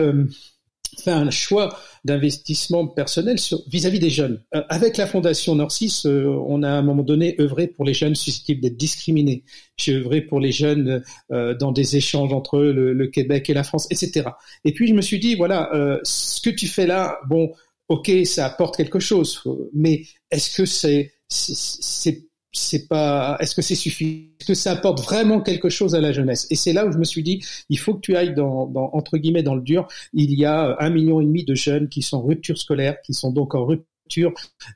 [0.99, 3.37] fait un choix d'investissement personnel
[3.69, 4.43] vis-à-vis des jeunes.
[4.55, 7.93] Euh, avec la fondation Norcis, euh, on a à un moment donné œuvré pour les
[7.93, 9.45] jeunes susceptibles d'être discriminés.
[9.77, 13.63] J'ai œuvré pour les jeunes euh, dans des échanges entre le, le, Québec et la
[13.63, 14.31] France, etc.
[14.65, 15.71] Et puis je me suis dit, voilà,
[16.03, 17.53] ce que tu fais là, bon,
[17.89, 19.43] ok, ça apporte quelque chose,
[19.75, 24.23] mais est-ce que c'est c'est c'est pas est-ce que c'est suffisant?
[24.41, 26.47] Est-ce que ça apporte vraiment quelque chose à la jeunesse?
[26.51, 28.91] Et c'est là où je me suis dit il faut que tu ailles dans, dans,
[28.93, 29.89] entre guillemets dans le dur.
[30.13, 33.15] Il y a un million et demi de jeunes qui sont en rupture scolaire qui
[33.15, 33.87] sont donc en rupture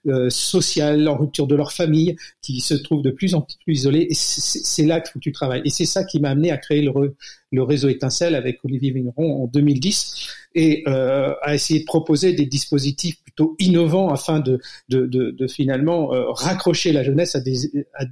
[0.07, 4.07] euh, sociale, en rupture de leur famille, qui se trouvent de plus en plus isolés.
[4.11, 5.63] Et c'est là que tu travailles.
[5.65, 7.17] Et c'est ça qui m'a amené à créer le,
[7.51, 12.47] le, réseau Étincelle avec Olivier Vigneron en 2010 et euh, à essayer de proposer des
[12.47, 17.87] dispositifs plutôt innovants afin de, de, de, de finalement euh, raccrocher la jeunesse à des
[17.95, 18.05] à,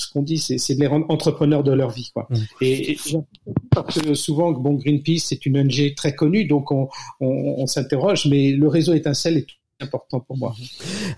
[0.00, 2.10] ce qu'on dit, c'est de les rendre entrepreneurs de leur vie.
[2.12, 2.26] Quoi.
[2.30, 2.36] Mmh.
[2.62, 2.98] Et, et
[3.70, 6.88] parce que souvent, bon, Greenpeace, c'est une ONG très connue, donc on,
[7.20, 9.46] on, on s'interroge, mais le réseau Étincelle est
[9.80, 10.54] important pour moi.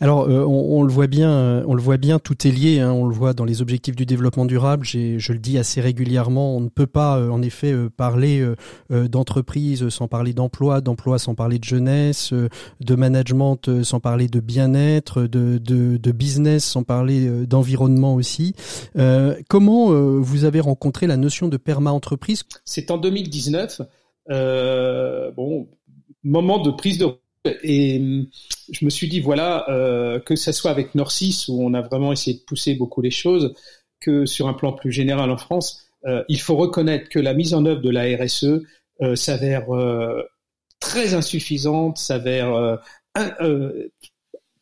[0.00, 2.80] Alors, euh, on, le voit bien, euh, on le voit bien, tout est lié.
[2.80, 4.84] Hein, on le voit dans les objectifs du développement durable.
[4.84, 6.56] Je le dis assez régulièrement.
[6.56, 8.44] On ne peut pas, euh, en effet, parler
[8.90, 15.22] d'entreprise sans parler d'emploi, d'emploi sans parler de jeunesse, de management sans parler de bien-être,
[15.22, 18.54] de, de, de, business sans parler d'environnement aussi.
[19.48, 22.44] comment vous avez rencontré la notion de perma-entreprise?
[22.64, 23.82] C'est en 2019.
[24.28, 25.68] bon,
[26.24, 27.06] moment de prise de
[27.44, 28.26] et hum,
[28.70, 32.12] je me suis dit, voilà, euh, que ce soit avec Norcis, où on a vraiment
[32.12, 33.54] essayé de pousser beaucoup les choses,
[34.00, 37.54] que sur un plan plus général en France, euh, il faut reconnaître que la mise
[37.54, 38.62] en œuvre de la RSE
[39.02, 39.66] euh, s'avère
[40.80, 42.80] très insuffisante, s'avère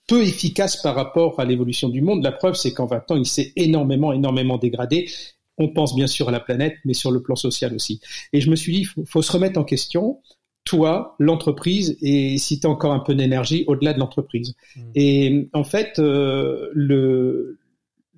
[0.06, 2.22] peu efficace par rapport à l'évolution du monde.
[2.22, 5.10] La preuve, c'est qu'en 20 ans, il s'est énormément, énormément dégradé.
[5.56, 8.00] On pense bien sûr à la planète, mais sur le plan social aussi.
[8.32, 10.20] Et je me suis dit, il faut, faut, se remettre en question
[10.64, 14.54] toi, l'entreprise, et si tu as encore un peu d'énergie au-delà de l'entreprise.
[14.76, 14.80] Mmh.
[14.94, 17.59] Et en fait, euh, le,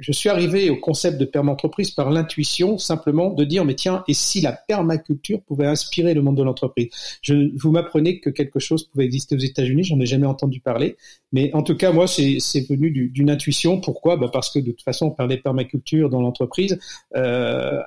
[0.02, 4.14] je suis arrivé au concept de perma-entreprise par l'intuition simplement de dire mais tiens et
[4.14, 6.88] si la permaculture pouvait inspirer le monde de l'entreprise?
[7.22, 10.96] Je vous m'apprenez que quelque chose pouvait exister aux États-Unis j'en ai jamais entendu parler
[11.32, 12.38] mais en tout cas moi c'est
[12.68, 13.80] venu d'une intuition.
[13.80, 14.16] Pourquoi?
[14.16, 16.78] Bah parce que de toute façon on parlait permaculture dans l'entreprise.
[17.16, 17.80] Euh,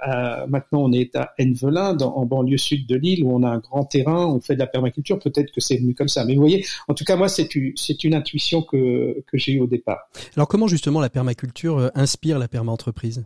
[0.48, 3.86] maintenant on est à Envelin en banlieue sud de l'île où on a un grand
[3.86, 5.20] terrain on fait de la permaculture.
[5.20, 6.26] Peut-être que c'est venu comme ça.
[6.26, 10.10] Mais vous voyez en tout cas moi c'est une intuition que j'ai eu au départ.
[10.36, 13.26] Alors comment justement la permaculture euh, inspire la perma-entreprise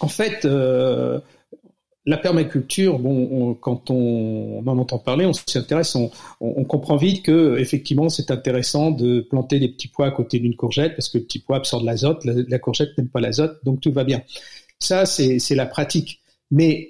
[0.00, 1.20] En fait, euh,
[2.06, 8.08] la permaculture, bon, quand on, en entend parler, on s'intéresse, on, comprend vite que effectivement
[8.08, 11.38] c'est intéressant de planter des petits pois à côté d'une courgette parce que le petit
[11.38, 14.22] pois absorbe l'azote, la, courgette n'aime pas l'azote, donc tout va bien.
[14.80, 16.20] Ça, c'est la pratique.
[16.50, 16.88] Mais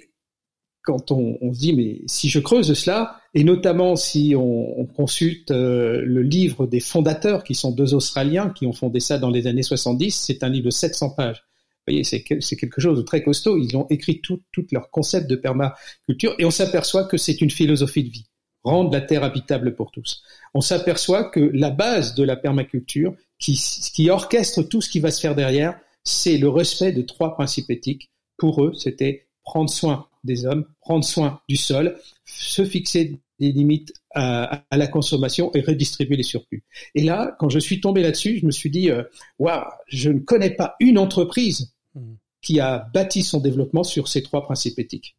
[0.81, 6.01] quand on, se dit, mais si je creuse cela, et notamment si on, consulte euh,
[6.05, 9.61] le livre des fondateurs, qui sont deux Australiens, qui ont fondé ça dans les années
[9.61, 11.43] 70, c'est un livre de 700 pages.
[11.85, 13.57] Vous voyez, c'est quelque chose de très costaud.
[13.57, 17.51] Ils ont écrit tout, tout leur concept de permaculture, et on s'aperçoit que c'est une
[17.51, 18.25] philosophie de vie,
[18.63, 20.23] rendre la terre habitable pour tous.
[20.53, 23.61] On s'aperçoit que la base de la permaculture, qui,
[23.93, 27.69] qui orchestre tout ce qui va se faire derrière, c'est le respect de trois principes
[27.69, 28.09] éthiques.
[28.37, 33.93] Pour eux, c'était prendre soin des hommes, prendre soin du sol, se fixer des limites
[34.13, 36.63] à, la consommation et redistribuer les surplus.
[36.93, 39.03] Et là, quand je suis tombé là-dessus, je me suis dit, euh,
[39.39, 42.13] waouh, je ne connais pas une entreprise hmm.
[42.41, 45.17] qui a bâti son développement sur ces trois principes éthiques.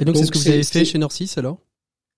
[0.00, 1.58] Et donc, c'est ce que vous avez fait chez Norcis alors?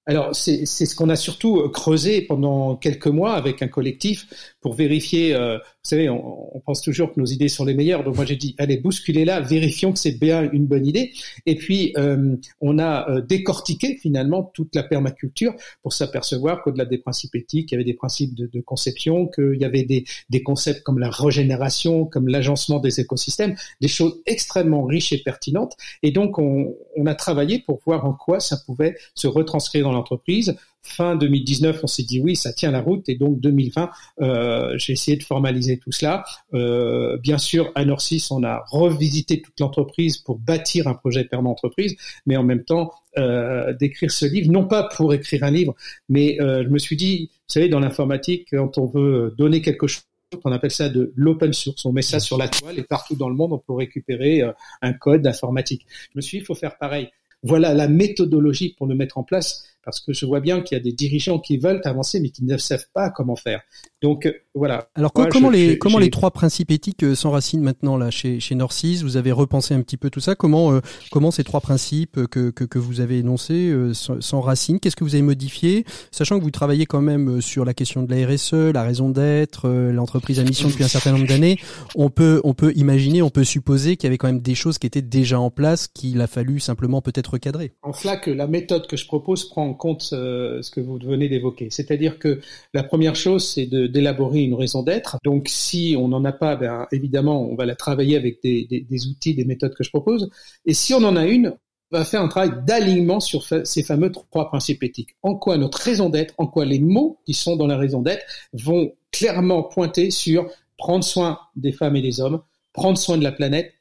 [0.06, 4.26] Alors, c'est ce qu'on a surtout creusé pendant quelques mois avec un collectif
[4.60, 8.04] pour vérifier, euh, savez, on, pense toujours que nos idées sont les meilleures.
[8.04, 11.12] Donc moi j'ai dit, allez, bousculez-la, vérifions que c'est bien une bonne idée.
[11.44, 16.98] Et puis euh, on a euh, décortiqué finalement toute la permaculture pour s'apercevoir qu'au-delà des
[16.98, 20.04] principes éthiques, il y avait des principes de, de conception, qu'il y avait des,
[20.42, 25.76] concepts comme la régénération, comme l'agencement des écosystèmes, des choses extrêmement riches et pertinentes.
[26.02, 29.92] Et donc on, on a travaillé pour voir en quoi ça pouvait se retranscrire dans
[29.92, 34.74] l'entreprise fin 2019, on s'est dit oui, ça tient la route, et donc 2020, euh,
[34.76, 36.24] j'ai essayé de formaliser tout cela.
[36.52, 41.50] Euh, bien sûr, à Norcis, on a revisité toute l'entreprise pour bâtir un projet permanent
[41.50, 45.74] entreprise, mais en même temps euh, d'écrire ce livre, non pas pour écrire un livre,
[46.08, 49.86] mais euh, je me suis dit, vous savez, dans l'informatique, quand on veut donner quelque
[49.86, 50.04] chose
[50.44, 51.84] on appelle ça de l'open source.
[51.84, 54.52] On met ça sur la toile et partout dans le monde, on peut récupérer euh,
[54.82, 55.86] un code informatique.
[56.12, 57.10] Je me suis dit, il faut faire pareil.
[57.42, 60.80] Voilà la méthodologie pour le mettre en place parce que je vois bien qu'il y
[60.80, 63.62] a des dirigeants qui veulent avancer mais qui ne savent pas comment faire.
[64.02, 64.88] Donc euh, voilà.
[64.94, 69.00] Alors comment les comment les trois principes éthiques euh, s'enracinent maintenant là chez chez Norcis?
[69.02, 70.34] Vous avez repensé un petit peu tout ça.
[70.34, 73.74] Comment euh, comment ces trois principes que que, que vous avez énoncés
[74.20, 74.78] s'enracinent?
[74.78, 75.84] Qu'est-ce que vous avez modifié?
[76.10, 79.68] Sachant que vous travaillez quand même sur la question de la RSE, la raison d'être,
[79.68, 81.58] l'entreprise à mission depuis un certain nombre d'années.
[81.94, 84.78] On peut on peut imaginer, on peut supposer qu'il y avait quand même des choses
[84.78, 87.72] qui étaient déjà en place qu'il a fallu simplement peut-être recadrer.
[87.82, 91.28] En cela que la méthode que je propose prend compte euh, ce que vous venez
[91.28, 91.68] d'évoquer.
[91.70, 92.40] C'est-à-dire que
[92.72, 95.18] la première chose, c'est d'élaborer une raison d'être.
[95.24, 99.34] Donc, si on n'en a pas, ben, évidemment, on va la travailler avec des, outils,
[99.34, 100.30] des méthodes que je propose.
[100.66, 101.54] Et si on en a une,
[101.92, 105.16] on va faire un travail d'alignement sur ces fameux trois principes éthiques.
[105.22, 108.24] En quoi notre raison d'être, en quoi les mots qui sont dans la raison d'être
[108.52, 113.32] vont clairement pointer sur prendre soin des femmes et des hommes, prendre soin de la
[113.32, 113.74] planète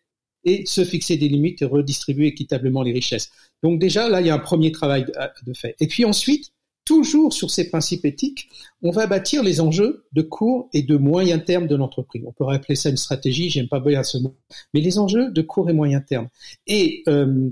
[0.46, 3.32] et se fixer des limites et redistribuer équitablement les richesses.
[3.62, 5.76] Donc déjà, là, il y a un premier travail de, fait.
[5.80, 6.52] Et puis ensuite,
[6.86, 8.50] toujours sur ces principes éthiques,
[8.82, 12.24] on va bâtir les enjeux de court et de moyen terme de l'entreprise.
[12.26, 14.36] On peut appeler ça une stratégie, j'aime pas bien ce mot,
[14.74, 16.28] mais les enjeux de court et moyen terme.
[16.68, 17.50] Et euh,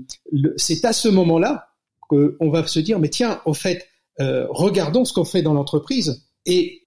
[0.56, 1.68] c'est à ce moment-là
[2.00, 3.88] qu'on va se dire, mais tiens, au fait,
[4.20, 6.81] euh, regardons ce qu'on fait dans l'entreprise et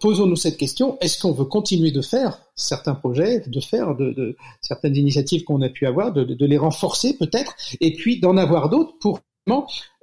[0.00, 3.96] posons-nous cette question est-ce qu'on veut continuer de faire certains projets, de faire
[4.60, 8.96] certaines initiatives qu'on a pu avoir, de, les renforcer peut-être, et puis d'en avoir d'autres
[8.98, 9.20] pour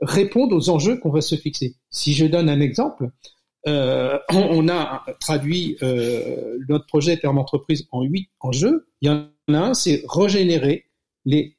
[0.02, 1.76] répondre aux enjeux qu'on va se fixer?
[1.89, 3.10] Si je donne un exemple,
[3.67, 8.88] euh, on, a traduit euh, notre projet Perme Entreprise en huit enjeux.
[9.02, 10.86] Il y en a un, c'est régénérer
[11.26, 11.58] les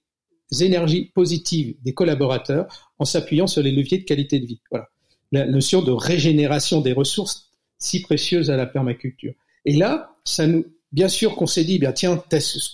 [0.60, 4.60] énergies positives des collaborateurs en s'appuyant sur les leviers de qualité de vie.
[4.70, 4.88] Voilà
[5.32, 9.34] la notion de régénération des ressources si précieuses à la permaculture.
[9.64, 12.22] Et là, ça nous, bien sûr qu'on s'est dit, bien tiens,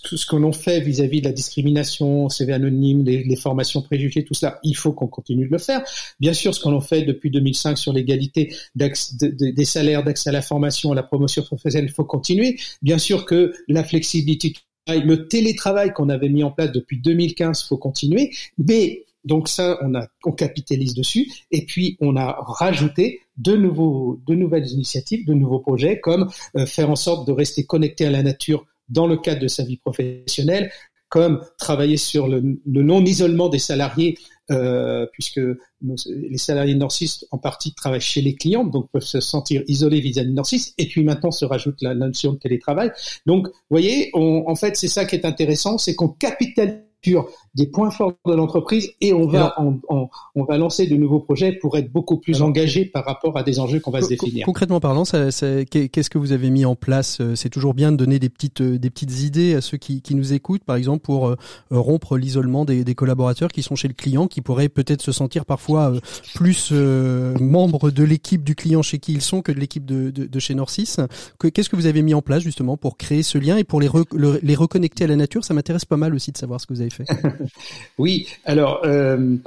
[0.03, 4.33] tout ce que l'on fait vis-à-vis de la discrimination, CV anonyme, les, formations préjugées, tout
[4.33, 5.83] cela, il faut qu'on continue de le faire.
[6.19, 10.91] Bien sûr, ce qu'on fait depuis 2005 sur l'égalité des salaires, d'accès à la formation,
[10.91, 12.57] à la promotion professionnelle, il faut continuer.
[12.81, 14.53] Bien sûr que la flexibilité
[14.87, 19.95] le télétravail qu'on avait mis en place depuis 2015, faut continuer, mais donc ça, on
[19.95, 21.31] a, on capitalise dessus.
[21.51, 26.65] Et puis, on a rajouté de nouveaux, de nouvelles initiatives, de nouveaux projets, comme euh,
[26.65, 29.77] faire en sorte de rester connecté à la nature dans le cadre de sa vie
[29.77, 30.71] professionnelle,
[31.09, 34.17] comme travailler sur le, non-isolement des salariés,
[34.51, 35.41] euh, puisque
[35.81, 40.29] les salariés norcistes en partie travaillent chez les clients, donc peuvent se sentir isolés vis-à-vis
[40.29, 40.73] de Norcis.
[40.77, 42.91] Et puis maintenant se rajoute la notion de télétravail.
[43.25, 46.84] Donc, vous voyez, en fait, c'est ça qui est intéressant, c'est qu'on capitalise
[47.55, 49.55] des points forts de l'entreprise et on va
[49.89, 53.59] on, va lancer de nouveaux projets pour être beaucoup plus engagé par rapport à des
[53.59, 54.45] enjeux qu'on va se définir.
[54.45, 58.19] Concrètement parlant, qu'est-ce que vous avez mis en place euh, C'est toujours bien de donner
[58.19, 61.27] des petites euh, des petites idées à ceux qui, qui nous écoutent, par exemple pour
[61.27, 61.37] euh,
[61.71, 65.45] rompre l'isolement des, des, collaborateurs qui sont chez le client, qui pourraient peut-être se sentir
[65.45, 65.93] parfois
[66.33, 70.25] plus membres de l'équipe du client chez qui ils sont que de l'équipe de, de,
[70.25, 70.95] de, chez Norcis.
[71.53, 73.89] Qu'est-ce que vous avez mis en place justement pour créer ce lien et pour les,
[74.41, 75.43] les reconnecter à la nature?
[75.43, 76.94] Ça m'intéresse pas mal aussi de savoir ce que vous avez fait.
[77.97, 79.37] oui, alors euh,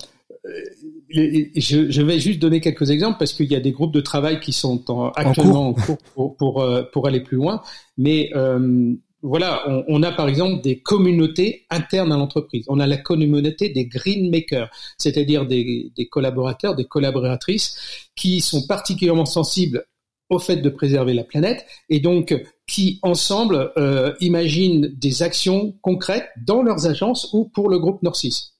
[1.10, 4.40] je, je, vais juste donner quelques exemples parce qu'il y a des groupes de travail
[4.40, 4.82] qui sont
[5.16, 7.62] actuellement en cours, pour, pour, euh, pour, aller plus loin.
[7.96, 12.64] Mais euh, voilà, on, on, a par exemple des communautés internes à l'entreprise.
[12.68, 18.66] On a la communauté des green makers, c'est-à-dire des, des collaborateurs, des collaboratrices qui sont
[18.66, 19.84] particulièrement sensibles
[20.30, 22.34] au fait de préserver la planète et donc
[22.78, 28.52] qui ensemble euh, imaginent des actions concrètes dans leurs agences ou pour le groupe Norcis.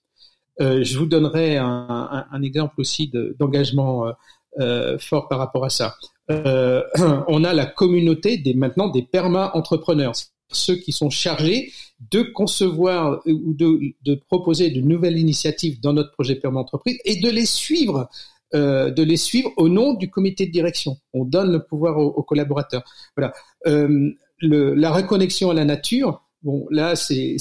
[0.61, 4.12] Euh, je vous donnerai un, exemple aussi d'engagement
[4.59, 5.94] euh, fort par rapport à ça.
[6.28, 10.14] On a la communauté des maintenant des perma-entrepreneurs,
[10.50, 11.70] ceux qui sont chargés
[12.11, 17.20] de concevoir ou de, de proposer de nouvelles initiatives dans notre projet perma entreprise et
[17.20, 18.09] de les suivre
[18.52, 20.96] de les suivre au nom du comité de direction.
[21.12, 22.82] On donne le pouvoir aux, collaborateurs.
[23.16, 23.32] Voilà.
[23.64, 27.36] Le, la reconnexion à la nature, bon, là, c'est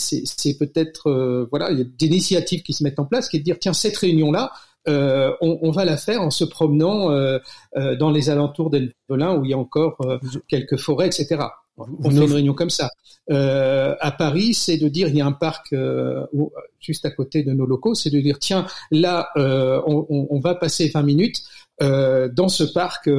[0.60, 3.46] peut-être, voilà, il y a des initiatives qui se mettent en place, qui est de
[3.46, 4.52] dire, tiens, cette réunion-là,
[4.88, 7.40] euh, on, on, va la faire en se promenant euh,
[7.76, 9.98] euh, dans les alentours d'Elvelin où il y a encore
[10.48, 11.44] quelques forêts, etc.
[11.78, 12.90] On fait une réunion comme ça.
[13.30, 15.76] à Paris, c'est de dire il y a un parc
[16.80, 20.90] juste à côté de nos locaux, c'est de dire tiens là on, on, va passer
[20.90, 21.44] 20 minutes
[21.80, 23.10] dans ce parc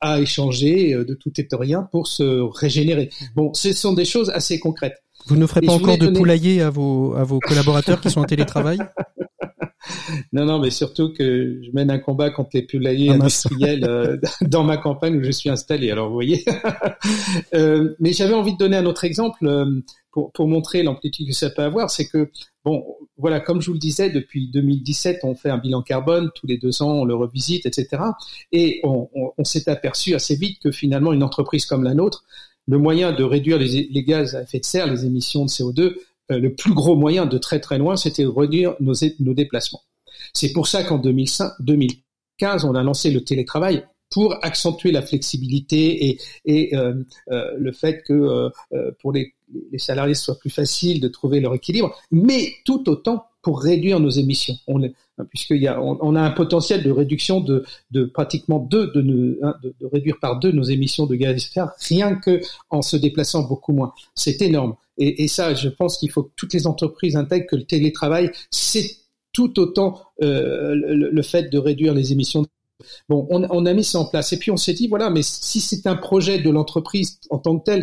[0.00, 3.10] à échanger de tout et de rien pour se régénérer.
[3.34, 5.02] Bon, ce sont des choses assez concrètes.
[5.26, 8.24] Vous ne ferez pas encore de poulailler à vos, à vos collaborateurs qui sont en
[8.24, 8.78] télétravail?
[10.32, 14.16] non, non, mais surtout que je mène un combat contre les poulaillers ah, industriels euh,
[14.42, 15.90] dans ma campagne où je suis installé.
[15.90, 16.44] Alors, vous voyez.
[17.54, 19.80] euh, mais j'avais envie de donner un autre exemple euh,
[20.10, 21.90] pour, pour montrer l'amplitude que ça peut avoir.
[21.90, 22.30] C'est que,
[22.64, 22.84] bon,
[23.16, 26.30] voilà, comme je vous le disais, depuis 2017, on fait un bilan carbone.
[26.34, 28.02] Tous les deux ans, on le revisite, etc.
[28.52, 32.24] Et on, on, on s'est aperçu assez vite que finalement, une entreprise comme la nôtre,
[32.68, 35.94] le moyen de réduire les, les, gaz à effet de serre, les émissions de CO2,
[36.32, 39.82] euh, le plus gros moyen de très très loin, c'était de réduire nos, nos déplacements.
[40.32, 46.76] C'est pour ça qu'en 2015, on a lancé le télétravail pour accentuer la flexibilité et,
[46.76, 46.94] euh,
[47.30, 49.34] euh, le fait que euh, pour les,
[49.72, 54.00] les, salariés ce soit plus facile de trouver leur équilibre, mais tout autant pour réduire
[54.00, 54.54] nos émissions.
[54.66, 54.80] On
[55.30, 57.64] puisqu'il y a, on, a un potentiel de réduction de,
[58.12, 61.48] pratiquement deux, de, hein, de, de, réduire par deux nos émissions de gaz à effet
[61.48, 63.94] de serre, rien que en se déplaçant beaucoup moins.
[64.14, 64.74] C'est énorme.
[64.98, 68.30] Et, et, ça, je pense qu'il faut que toutes les entreprises intègrent que le télétravail,
[68.50, 68.96] c'est
[69.36, 72.46] tout autant euh, le, fait de réduire les émissions.
[73.10, 74.32] Bon, on, a mis ça en place.
[74.32, 77.58] Et puis on s'est dit, voilà, mais si c'est un projet de l'entreprise en tant
[77.58, 77.82] que tel,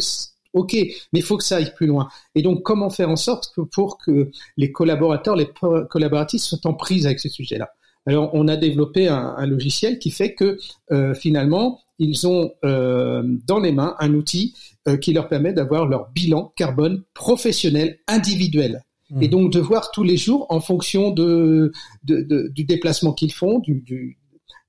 [0.53, 2.07] ok, mais il faut que ça aille plus loin.
[2.33, 5.47] Et donc, comment faire en sorte que pour que les collaborateurs, les
[5.91, 7.69] collaboratrices soient en prise avec ce sujet-là?
[8.07, 10.57] Alors, on a développé un, logiciel qui fait que
[10.91, 14.55] euh, finalement, ils ont euh, dans les mains un outil
[15.01, 18.83] qui leur permet d'avoir leur bilan carbone professionnel individuel.
[19.13, 19.23] Mmh.
[19.23, 21.71] Et donc de voir tous les jours en fonction de,
[22.03, 24.17] de, de du déplacement qu'ils font, du, du,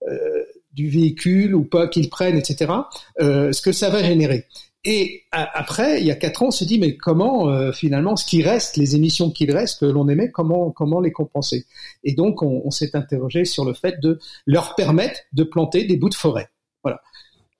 [0.07, 2.71] euh, du véhicule ou pas qu'ils prennent, etc.,
[3.21, 4.47] euh, ce que ça va générer.
[4.87, 8.27] Et après, il y a quatre ans, on s'est dit mais comment euh, finalement ce
[8.27, 11.65] qui reste, les émissions qu'il reste que l'on émet, comment comment les compenser?
[12.03, 15.97] Et donc on, on s'est interrogé sur le fait de leur permettre de planter des
[15.97, 16.49] bouts de forêt.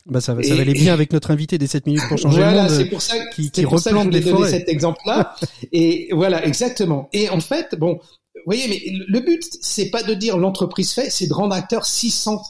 [0.07, 0.19] Voilà.
[0.19, 2.69] Bah ça, ça valait bien avec notre invité des 7 minutes pour changer le monde
[2.69, 5.35] c'est pour ça, qui, qui pour ça que je cet exemple-là.
[5.73, 7.09] et voilà, exactement.
[7.13, 7.99] Et en fait, bon,
[8.35, 11.87] vous voyez, mais le but, c'est pas de dire l'entreprise fait, c'est de rendre acteur
[11.87, 12.43] 600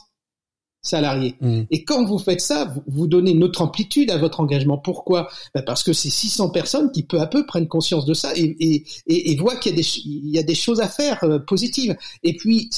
[0.85, 1.35] salariés.
[1.41, 1.61] Mm.
[1.71, 4.77] Et quand vous faites ça, vous, vous, donnez une autre amplitude à votre engagement.
[4.77, 5.27] Pourquoi?
[5.53, 8.55] Ben Parce que c'est 600 personnes qui peu à peu prennent conscience de ça et,
[8.59, 11.23] et, et, et voient qu'il y, a des, il y a des choses à faire
[11.23, 11.95] euh, positives.
[12.23, 12.69] Et puis,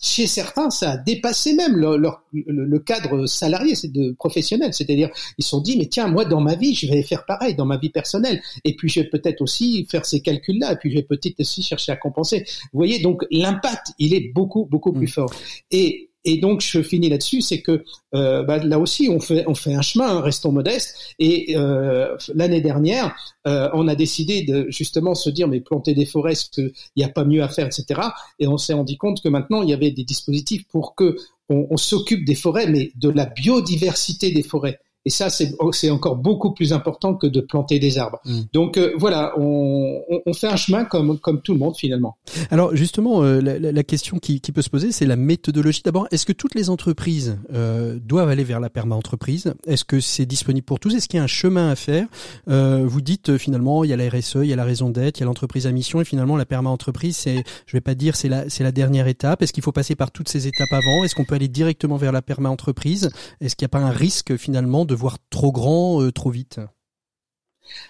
[0.00, 4.74] chez certains, ça a dépassé même leur, leur, le, cadre salarié, c'est de professionnel.
[4.74, 7.54] C'est-à-dire, ils se sont dit, mais tiens, moi, dans ma vie, je vais faire pareil,
[7.54, 8.42] dans ma vie personnelle.
[8.64, 10.72] Et puis, je vais peut-être aussi faire ces calculs-là.
[10.72, 12.44] Et puis, je vais peut-être aussi chercher à compenser.
[12.72, 15.10] Vous voyez, donc, l'impact, il est beaucoup, beaucoup plus mm.
[15.10, 15.32] fort.
[15.70, 19.54] Et et donc je finis là-dessus, c'est que euh, bah, là aussi on fait on
[19.54, 20.96] fait un chemin, hein, restons modestes.
[21.18, 23.14] Et euh, l'année dernière,
[23.46, 27.08] euh, on a décidé de justement se dire mais planter des forêts, il n'y a
[27.08, 28.00] pas mieux à faire, etc.
[28.38, 31.16] Et on s'est rendu compte que maintenant il y avait des dispositifs pour que
[31.48, 34.78] on, on s'occupe des forêts, mais de la biodiversité des forêts.
[35.04, 38.20] Et ça, c'est encore beaucoup plus important que de planter des arbres.
[38.24, 38.40] Mm.
[38.52, 42.16] Donc euh, voilà, on, on, fait un chemin comme, comme tout le monde finalement.
[42.50, 45.82] Alors justement, euh, la, la, question qui, qui, peut se poser, c'est la méthodologie.
[45.84, 49.54] D'abord, est-ce que toutes les entreprises euh, doivent aller vers la perma-entreprise?
[49.66, 50.94] Est-ce que c'est disponible pour tous?
[50.94, 52.06] Est-ce qu'il y a un chemin à faire?
[52.48, 54.90] Euh, Vous dites euh, finalement, il y a la RSE, il y a la raison
[54.90, 57.94] d'être, il y a l'entreprise à mission, et finalement la perma-entreprise, c'est, je vais pas
[57.94, 59.42] dire, c'est la, c'est la dernière étape.
[59.42, 61.04] Est-ce qu'il faut passer par toutes ces étapes avant?
[61.04, 63.10] Est-ce qu'on peut aller directement vers la perma-entreprise?
[63.40, 66.60] Est-ce qu'il n'y a pas un risque finalement de voir trop grand euh, trop vite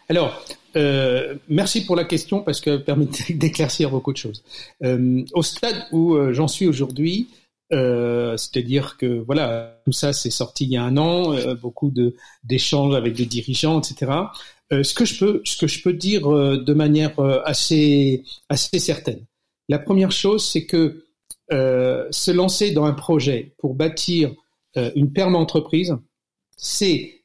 [0.08, 0.44] alors,
[0.76, 4.44] euh, merci pour la question parce que permet d'éclaircir beaucoup de choses.
[4.84, 7.30] Euh, au stade où j'en suis aujourd'hui,
[7.70, 12.94] c'est-à-dire que voilà, tout ça c'est sorti il y a un an, beaucoup de d'échanges
[12.94, 14.12] avec des dirigeants, etc.
[14.70, 19.24] ce que je peux, ce que je peux dire de manière assez assez certaine.
[19.70, 21.06] La première chose, c'est que
[21.50, 24.34] se lancer dans un projet pour bâtir
[24.76, 25.96] une perma entreprise,
[26.62, 27.24] c'est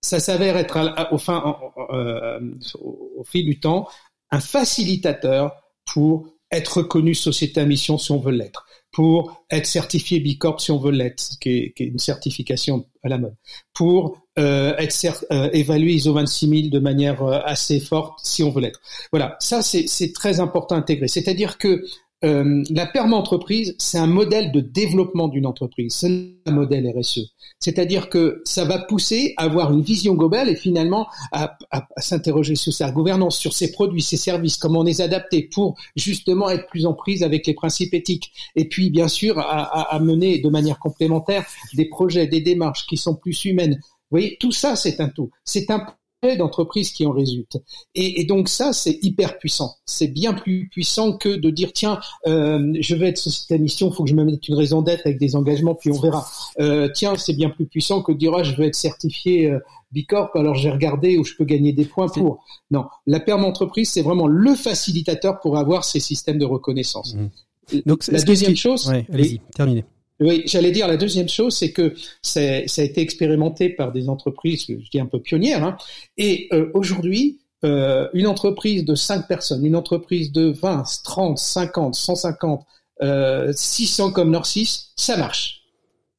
[0.00, 0.78] ça s'avère être
[1.10, 1.58] au, fin,
[1.90, 2.40] euh,
[2.78, 3.88] au, fil du temps
[4.30, 10.20] un facilitateur pour être reconnu société à mission si on veut l'être, pour être certifié
[10.20, 13.34] Bicorp si on veut l'être, qui est, une certification à la mode,
[13.74, 18.80] pour euh, être euh, évalué ISO 26000 de manière assez forte si on veut l'être.
[19.10, 21.08] Voilà, ça c'est très important à intégrer.
[21.08, 21.84] C'est-à-dire que
[22.24, 27.34] euh, la perma-entreprise, c'est un modèle de développement d'une entreprise, c'est un modèle RSE.
[27.58, 31.58] C'est-à-dire que ça va pousser à avoir une vision globale et finalement à,
[31.98, 36.66] s'interroger sur sa gouvernance, sur ses produits, ses services, comment les adapter pour justement être
[36.68, 38.32] plus en prise avec les principes éthiques.
[38.54, 41.44] Et puis, bien sûr, à, à mener de manière complémentaire
[41.74, 43.78] des projets, des démarches qui sont plus humaines.
[44.10, 45.30] Vous voyez, tout ça, c'est un tout.
[45.44, 45.84] C'est un
[46.22, 47.58] d'entreprises qui en résultent.
[47.94, 49.76] Et, donc ça, c'est hyper puissant.
[49.84, 53.92] C'est bien plus puissant que de dire tiens, euh, je vais être société à mission,
[53.92, 56.26] faut que je me mette une raison d'être avec des engagements, puis on verra.
[56.58, 59.60] Euh, tiens, c'est bien plus puissant que de dire ah, je veux être certifié euh,
[59.92, 62.42] Bicorp, alors j'ai regardé où je peux gagner des points pour.
[62.70, 67.14] Non, la perme entreprise, c'est vraiment le facilitateur pour avoir ces systèmes de reconnaissance.
[67.14, 67.78] Mmh.
[67.86, 69.84] Donc la deuxième chose, allez-y, terminez.
[70.20, 74.64] Oui, j'allais dire la deuxième chose, c'est que ça a été expérimenté par des entreprises,
[74.68, 75.76] je dis un peu pionnières, hein,
[76.16, 81.94] et euh, aujourd'hui, euh, une entreprise de 5 personnes, une entreprise de 20, 30, 50,
[81.94, 82.66] 150,
[83.02, 85.62] euh, 600 comme Nord6, ça marche.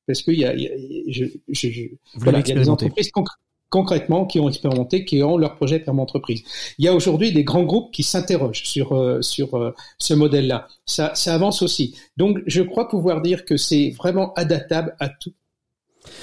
[0.05, 0.71] Parce qu'il y a, y a
[1.09, 1.83] je, je, je,
[2.15, 3.37] voilà, il y a des entreprises concrètes
[3.69, 6.43] concrètement qui ont expérimenté, qui ont leur projet perma entreprise.
[6.77, 10.67] Il y a aujourd'hui des grands groupes qui s'interrogent sur euh, sur euh, ce modèle-là.
[10.85, 11.95] Ça, ça avance aussi.
[12.15, 15.33] Donc, je crois pouvoir dire que c'est vraiment adaptable à tout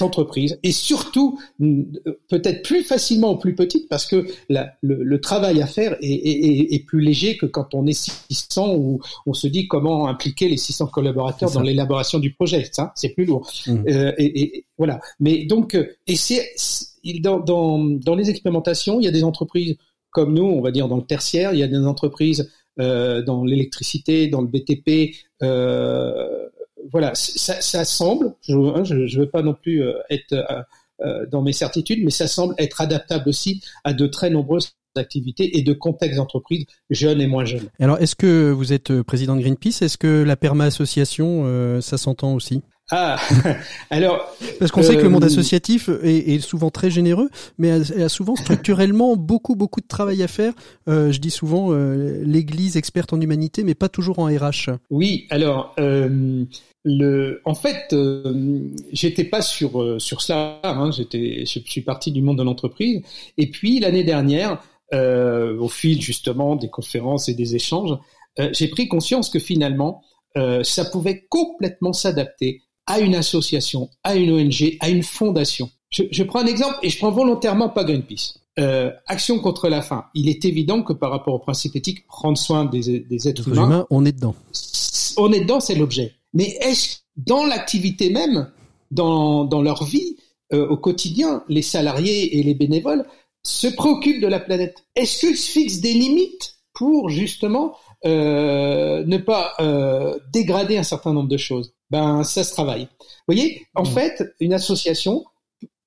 [0.00, 1.38] entreprise et surtout
[2.28, 6.74] peut-être plus facilement aux plus petites parce que la, le, travail à faire est, est,
[6.74, 7.92] est, plus léger que quand on est
[8.30, 12.66] 600 ou on se dit comment impliquer les 600 collaborateurs dans l'élaboration du projet.
[12.72, 13.50] Ça, c'est plus lourd.
[13.66, 13.84] Mmh.
[13.88, 15.00] Euh, et, et, voilà.
[15.20, 15.76] Mais donc,
[16.06, 16.50] et c'est
[17.20, 19.76] dans, dans, dans les expérimentations, il y a des entreprises
[20.10, 22.50] comme nous, on va dire dans le tertiaire, il y a des entreprises
[22.80, 25.14] euh, dans l'électricité, dans le BTP.
[25.42, 26.48] Euh,
[26.90, 30.62] voilà, ça, ça semble, je ne hein, veux pas non plus euh, être euh,
[31.04, 35.58] euh, dans mes certitudes, mais ça semble être adaptable aussi à de très nombreuses activités
[35.58, 37.68] et de contextes d'entreprise jeunes et moins jeunes.
[37.80, 39.82] Alors, est-ce que vous êtes président de Greenpeace?
[39.82, 42.62] Est-ce que la Perma Association, ça s'entend aussi?
[42.90, 43.16] Ah,
[43.90, 44.30] alors.
[44.58, 48.36] Parce qu'on sait que le monde euh, associatif est, souvent très généreux, mais a, souvent
[48.36, 50.52] structurellement beaucoup, beaucoup de travail à faire.
[50.88, 54.70] Euh, je dis souvent euh, l'Église experte en humanité, mais pas toujours en RH.
[54.90, 55.74] Oui, alors.
[56.86, 57.96] le, en fait,
[58.92, 60.60] j'étais pas sur sur cela.
[60.64, 63.00] Hein, j'étais, je suis parti du monde de l'entreprise.
[63.38, 64.62] Et puis l'année dernière,
[64.92, 67.96] au fil justement des conférences et des échanges,
[68.52, 70.02] j'ai pris conscience que finalement,
[70.62, 75.70] ça pouvait complètement s'adapter à une association, à une ONG, à une fondation.
[75.90, 78.34] Je, je prends un exemple et je prends volontairement pas Greenpeace.
[78.58, 80.04] Euh, action contre la faim.
[80.14, 83.84] Il est évident que par rapport au principe éthique, prendre soin des, des êtres humains,
[83.90, 84.36] on est dedans.
[85.16, 86.14] On est dedans, c'est l'objet.
[86.34, 88.50] Mais est-ce dans l'activité même,
[88.90, 90.16] dans, dans leur vie
[90.52, 93.04] euh, au quotidien, les salariés et les bénévoles
[93.42, 94.84] se préoccupent de la planète?
[94.94, 97.74] Est-ce qu'ils se fixent des limites pour justement
[98.04, 101.74] euh, ne pas euh, dégrader un certain nombre de choses?
[101.94, 102.88] Ben ça se travaille.
[102.98, 103.86] Vous voyez, en mmh.
[103.86, 105.24] fait, une association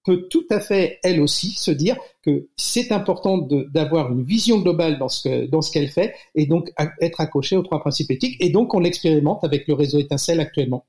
[0.05, 1.97] peut tout à fait, elle aussi, se dire
[2.27, 6.73] que c'est important d'avoir une vision globale dans ce dans ce qu'elle fait et donc
[6.99, 8.35] être accroché aux trois principes éthiques.
[8.41, 10.83] Et donc on l'expérimente avec le réseau Étincelle actuellement.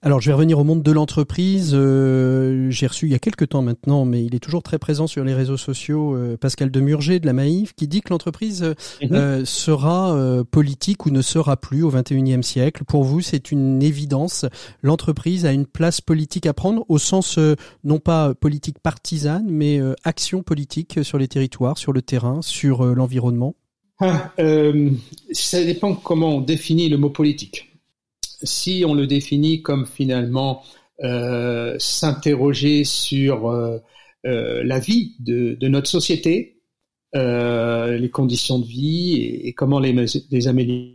[0.00, 1.72] Alors je vais revenir au monde de l'entreprise.
[1.74, 5.06] Euh, j'ai reçu il y a quelques temps maintenant, mais il est toujours très présent
[5.06, 9.40] sur les réseaux sociaux, euh, Pascal Demurger de la Maïf, qui dit que l'entreprise euh,
[9.40, 9.44] mhm.
[9.44, 10.16] sera
[10.50, 12.84] politique ou ne sera plus au 21e siècle.
[12.84, 14.46] Pour vous, c'est une évidence.
[14.82, 17.38] L'entreprise a une place politique à prendre au sens
[17.84, 22.94] non pas politique partisane, mais action politique sur les territoires, sur le terrain, sur euh,
[22.94, 23.54] l'environnement?
[24.00, 24.90] Ah, euh,
[25.32, 27.70] Ça dépend comment on définit le mot politique.
[28.42, 30.62] Si on le définit comme finalement
[31.02, 33.52] euh, s'interroger sur
[34.24, 36.60] la vie de, notre société,
[37.14, 39.92] les conditions de vie et, comment les,
[40.30, 40.94] les améliorer.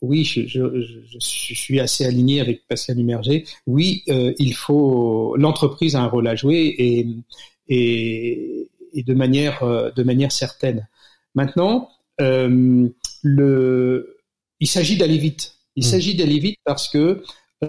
[0.00, 3.44] oui, je, suis assez aligné avec Pascal Humerger.
[3.66, 7.06] Oui, il faut l'entreprise a un rôle à jouer et,
[7.72, 10.88] et, de manière euh, de manière certaine.
[11.34, 11.88] Maintenant,
[12.20, 12.88] euh,
[13.22, 14.18] le,
[14.60, 15.56] il s'agit d'aller vite.
[15.76, 15.88] Il hmm.
[15.88, 17.22] s'agit d'aller vite parce que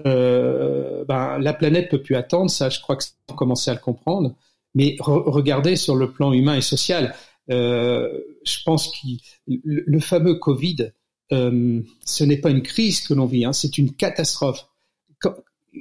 [0.06, 2.50] euh, ben, la planète peut plus attendre.
[2.50, 4.34] Ça, je crois que on commencer à le comprendre.
[4.74, 7.14] Mais regardez sur le plan humain et social.
[7.48, 9.06] je pense que
[9.46, 10.90] le, fameux Covid,
[11.30, 14.66] ce n'est pas une crise que l'on vit, hein, c'est une catastrophe.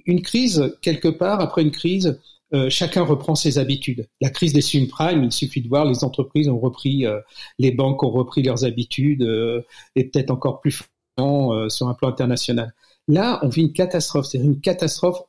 [0.06, 2.20] Une crise, quelque part, après une crise,
[2.54, 4.08] euh, chacun reprend ses habitudes.
[4.22, 7.20] La crise des subprimes, il suffit de voir, les entreprises ont repris, euh,
[7.58, 9.62] les banques ont repris leurs habitudes euh,
[9.96, 10.82] et peut-être encore plus
[11.18, 12.74] sur un plan international.
[13.08, 15.20] Là, on vit une catastrophe, c'est une catastrophe.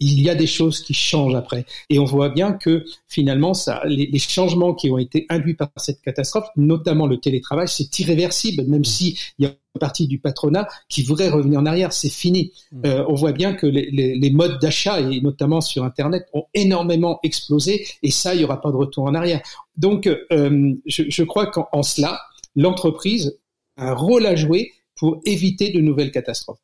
[0.00, 1.66] Il y a des choses qui changent après.
[1.88, 5.70] Et on voit bien que finalement, ça, les, les changements qui ont été induits par
[5.76, 10.18] cette catastrophe, notamment le télétravail, c'est irréversible, même si il y a une partie du
[10.18, 12.52] patronat qui voudrait revenir en arrière, c'est fini.
[12.72, 12.86] Mm.
[12.86, 16.44] Euh, on voit bien que les, les, les modes d'achat, et notamment sur Internet, ont
[16.54, 19.40] énormément explosé, et ça, il n'y aura pas de retour en arrière.
[19.76, 22.20] Donc, euh, je, je crois qu'en cela,
[22.56, 23.38] l'entreprise
[23.76, 26.60] a un rôle à jouer pour éviter de nouvelles catastrophes.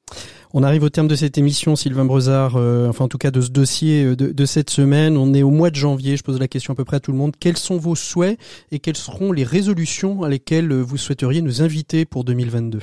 [0.52, 3.40] On arrive au terme de cette émission, Sylvain Brezard, euh, enfin en tout cas de
[3.40, 5.16] ce dossier euh, de, cette semaine.
[5.16, 7.12] On est au mois de janvier, je pose la question à peu près à tout
[7.12, 7.36] le monde.
[7.38, 8.36] Quels sont vos souhaits
[8.72, 12.80] et quelles seront les résolutions à lesquelles vous souhaiteriez nous inviter pour 2022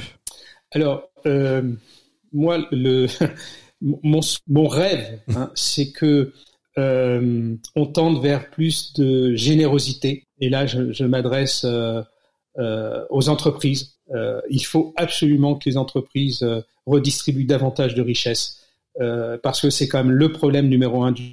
[0.72, 1.61] Alors, euh,
[2.32, 2.57] moi,
[3.82, 6.32] mon, rêve, hein, c'est que
[6.78, 10.28] on tende vers plus de générosité.
[10.39, 11.65] Et là, je, m'adresse
[13.09, 18.62] aux entreprises euh, il faut absolument que les entreprises euh, redistribuent davantage de richesses
[19.01, 21.12] euh, parce que c'est quand même le problème numéro un.
[21.12, 21.24] Du...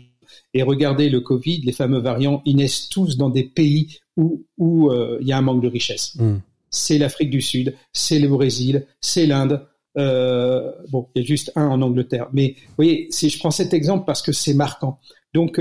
[0.53, 4.93] Et regardez le Covid, les fameux variants, ils naissent tous dans des pays où où
[5.21, 6.15] il y a un manque de richesse.
[6.17, 6.37] Mm.
[6.71, 9.67] C'est l'Afrique du Sud, c'est le Brésil, c'est l'Inde.
[9.97, 12.29] Bon, il y a juste un en Angleterre.
[12.33, 14.99] Mais vous voyez, si je prends cet exemple parce que c'est marquant.
[15.33, 15.61] Donc,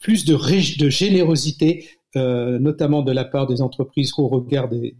[0.00, 4.94] plus de, de générosité, notamment de la part des entreprises au regard des,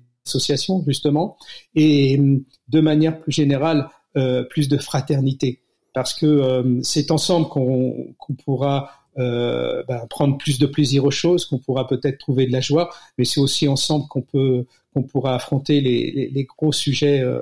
[0.86, 1.36] justement,
[1.74, 5.60] et hum, de manière plus générale, euh, plus de fraternité,
[5.94, 8.14] parce que euh, c'est ensemble qu'on
[8.44, 12.60] pourra euh, ben, prendre plus de plaisir aux choses, qu'on pourra peut-être trouver de la
[12.60, 17.40] joie, mais c'est aussi ensemble qu'on peut qu'on pourra affronter les, gros sujets euh,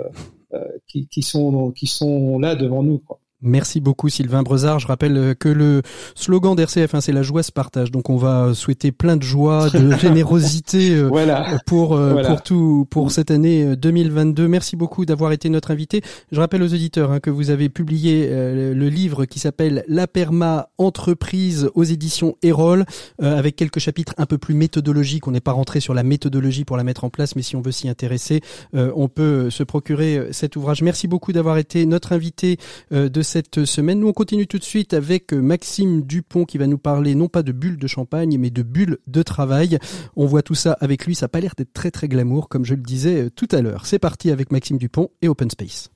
[0.86, 3.02] qui, qui, sont qui sont là devant nous.
[3.46, 4.78] Merci beaucoup Sylvain Brezard.
[4.80, 5.82] Je rappelle euh, que le
[6.14, 7.90] slogan d'RCF, hein, c'est la joie se partage.
[7.90, 11.58] Donc on va souhaiter plein de joie, de générosité euh, voilà.
[11.66, 12.28] pour euh, voilà.
[12.28, 14.48] pour tout pour cette année 2022.
[14.48, 16.02] Merci beaucoup d'avoir été notre invité.
[16.32, 20.06] Je rappelle aux auditeurs hein, que vous avez publié euh, le livre qui s'appelle La
[20.06, 22.84] Perma Entreprise aux éditions Erol,
[23.22, 25.26] euh, avec quelques chapitres un peu plus méthodologiques.
[25.28, 27.60] On n'est pas rentré sur la méthodologie pour la mettre en place, mais si on
[27.60, 28.40] veut s'y intéresser,
[28.72, 30.82] on peut se procurer cet ouvrage.
[30.82, 32.58] Merci beaucoup d'avoir été notre invité
[32.90, 34.00] de cette semaine.
[34.00, 37.42] Nous, on continue tout de suite avec Maxime Dupont qui va nous parler non pas
[37.42, 39.78] de bulles de champagne, mais de bulles de travail.
[40.16, 41.14] On voit tout ça avec lui.
[41.14, 43.86] Ça n'a pas l'air d'être très très glamour, comme je le disais tout à l'heure.
[43.86, 45.90] C'est parti avec Maxime Dupont et Open Space.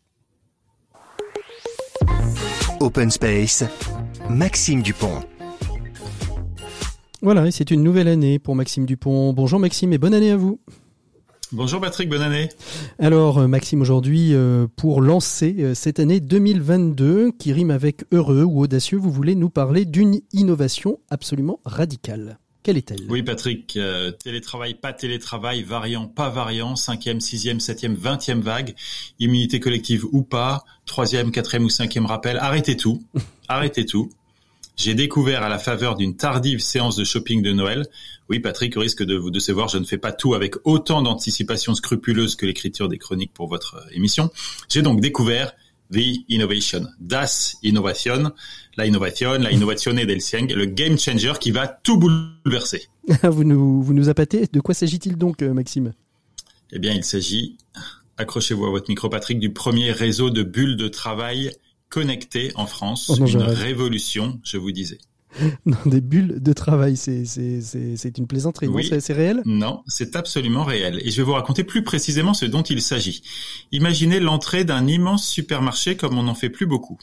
[2.80, 3.64] Open Space,
[4.28, 5.20] Maxime Dupont.
[7.22, 9.34] Voilà, et c'est une nouvelle année pour Maxime Dupont.
[9.34, 10.58] Bonjour Maxime et bonne année à vous.
[11.52, 12.48] Bonjour Patrick, bonne année.
[13.00, 18.60] Alors Maxime, aujourd'hui, euh, pour lancer euh, cette année 2022 qui rime avec heureux ou
[18.60, 22.38] audacieux, vous voulez nous parler d'une innovation absolument radicale.
[22.62, 23.00] Quelle est-elle?
[23.08, 28.76] Oui Patrick, euh, télétravail, pas télétravail, variant, pas variant, cinquième, sixième, septième, vingtième vague,
[29.18, 33.02] immunité collective ou pas, troisième, quatrième ou cinquième rappel, arrêtez tout,
[33.48, 34.10] arrêtez tout.
[34.82, 37.86] J'ai découvert à la faveur d'une tardive séance de shopping de Noël.
[38.30, 41.74] Oui, Patrick, au risque de vous décevoir, je ne fais pas tout avec autant d'anticipation
[41.74, 44.30] scrupuleuse que l'écriture des chroniques pour votre émission.
[44.70, 45.52] J'ai donc découvert
[45.92, 48.32] The Innovation, Das Innovation,
[48.78, 52.88] la innovation, la innovazione del Sieng, le game changer qui va tout bouleverser.
[53.24, 54.46] vous nous, vous nous appâtez.
[54.50, 55.92] De quoi s'agit-il donc, Maxime?
[56.72, 57.58] Eh bien, il s'agit,
[58.16, 61.52] accrochez-vous à votre micro, Patrick, du premier réseau de bulles de travail
[61.90, 64.98] connecté en France, oh non, une révolution, je vous disais.
[65.66, 68.90] Non, des bulles de travail, c'est c'est une plaisanterie, oui.
[69.00, 69.42] c'est réel?
[69.44, 71.00] Non, c'est absolument réel.
[71.04, 73.22] Et je vais vous raconter plus précisément ce dont il s'agit.
[73.70, 76.98] Imaginez l'entrée d'un immense supermarché comme on n'en fait plus beaucoup.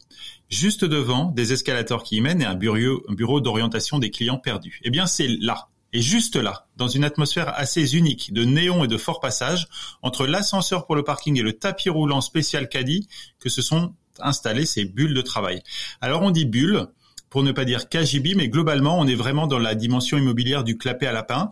[0.50, 4.40] Juste devant, des escalators qui y mènent et un bureau, un bureau d'orientation des clients
[4.40, 4.80] perdus.
[4.84, 8.88] Eh bien, c'est là, et juste là, dans une atmosphère assez unique de néon et
[8.88, 9.68] de fort passage,
[10.02, 13.08] entre l'ascenseur pour le parking et le tapis roulant spécial caddie,
[13.40, 15.61] que se sont installées ces bulles de travail.
[16.01, 16.88] Alors on dit bulles,
[17.30, 20.78] pour ne pas dire KGB, mais globalement, on est vraiment dans la dimension immobilière du
[20.78, 21.51] clapet à lapin.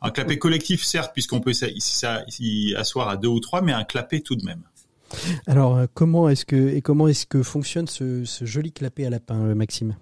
[0.00, 4.20] Un clapet collectif, certes, puisqu'on peut s'y asseoir à deux ou trois, mais un clapet
[4.20, 4.62] tout de même.
[5.46, 9.54] Alors, comment est-ce que et comment est-ce que fonctionne ce, ce joli clapet à lapin,
[9.54, 9.96] Maxime?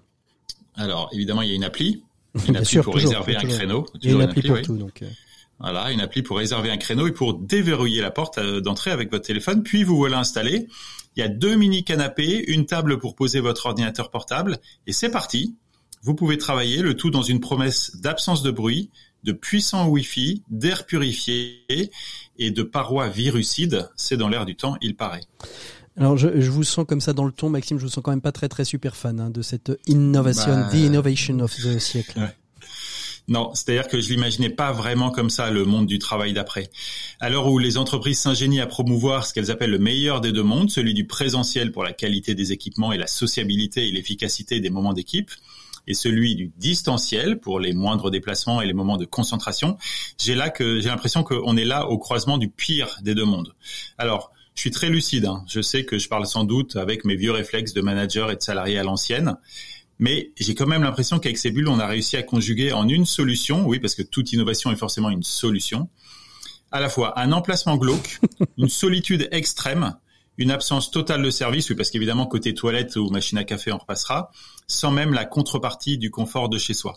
[0.75, 2.03] Alors, évidemment, il y a une appli,
[2.47, 3.85] une appli sûr, pour toujours, réserver un créneau.
[4.01, 4.63] Il y a une appli, appli pour oui.
[4.63, 5.03] tout, donc.
[5.59, 9.09] Voilà, une appli pour réserver un créneau et pour déverrouiller la porte euh, d'entrée avec
[9.11, 9.63] votre téléphone.
[9.63, 10.67] Puis vous voilà installé.
[11.15, 15.09] Il y a deux mini canapés, une table pour poser votre ordinateur portable et c'est
[15.09, 15.55] parti.
[16.03, 18.91] Vous pouvez travailler le tout dans une promesse d'absence de bruit,
[19.23, 21.65] de puissant Wi-Fi, d'air purifié
[22.37, 23.89] et de parois virucides.
[23.95, 25.23] C'est dans l'air du temps, il paraît.
[25.97, 27.79] Alors je, je, vous sens comme ça dans le ton, Maxime.
[27.79, 30.69] Je vous sens quand même pas très très super fan hein, de cette innovation, bah...
[30.71, 32.19] the innovation of the siècle.
[32.19, 32.35] Ouais.
[33.29, 36.69] Non, c'est-à-dire que je l'imaginais pas vraiment comme ça, le monde du travail d'après.
[37.19, 40.43] À l'heure où les entreprises s'ingénient à promouvoir ce qu'elles appellent le meilleur des deux
[40.43, 44.69] mondes, celui du présentiel pour la qualité des équipements et la sociabilité et l'efficacité des
[44.69, 45.29] moments d'équipe,
[45.87, 49.77] et celui du distanciel pour les moindres déplacements et les moments de concentration,
[50.17, 53.53] j'ai là que j'ai l'impression qu'on est là au croisement du pire des deux mondes.
[53.97, 55.25] Alors, je suis très lucide.
[55.25, 55.43] Hein.
[55.47, 58.41] Je sais que je parle sans doute avec mes vieux réflexes de manager et de
[58.41, 59.37] salarié à l'ancienne.
[59.99, 63.05] Mais j'ai quand même l'impression qu'avec ces bulles, on a réussi à conjuguer en une
[63.05, 65.89] solution, oui, parce que toute innovation est forcément une solution,
[66.71, 68.19] à la fois un emplacement glauque,
[68.57, 69.95] une solitude extrême,
[70.37, 73.77] une absence totale de service, oui, parce qu'évidemment, côté toilette ou machine à café, on
[73.77, 74.31] repassera,
[74.67, 76.93] sans même la contrepartie du confort de chez soi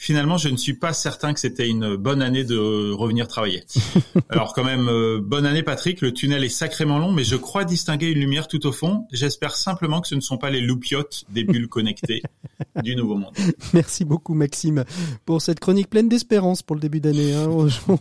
[0.00, 3.64] finalement, je ne suis pas certain que c'était une bonne année de revenir travailler.
[4.30, 7.66] Alors quand même, euh, bonne année Patrick, le tunnel est sacrément long, mais je crois
[7.66, 9.06] distinguer une lumière tout au fond.
[9.12, 12.22] J'espère simplement que ce ne sont pas les loupiotes des bulles connectées
[12.82, 13.34] du Nouveau Monde.
[13.74, 14.84] Merci beaucoup Maxime
[15.26, 17.34] pour cette chronique pleine d'espérance pour le début d'année.
[17.34, 17.48] Hein.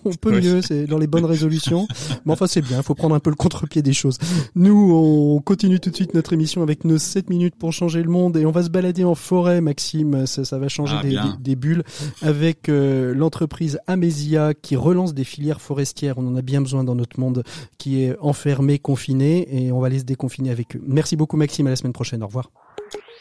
[0.06, 1.86] On peut mieux, c'est dans les bonnes résolutions.
[2.26, 4.18] Mais enfin c'est bien, il faut prendre un peu le contre-pied des choses.
[4.56, 8.10] Nous, on continue tout de suite notre émission avec nos 7 minutes pour changer le
[8.10, 11.58] monde et on va se balader en forêt Maxime, ça, ça va changer ah, des
[11.58, 11.84] bulles
[12.22, 16.18] avec euh, l'entreprise Amesia qui relance des filières forestières.
[16.18, 17.44] On en a bien besoin dans notre monde
[17.78, 20.82] qui est enfermé, confiné et on va aller se déconfiner avec eux.
[20.86, 22.24] Merci beaucoup Maxime, à la semaine prochaine.
[22.24, 22.52] Au revoir.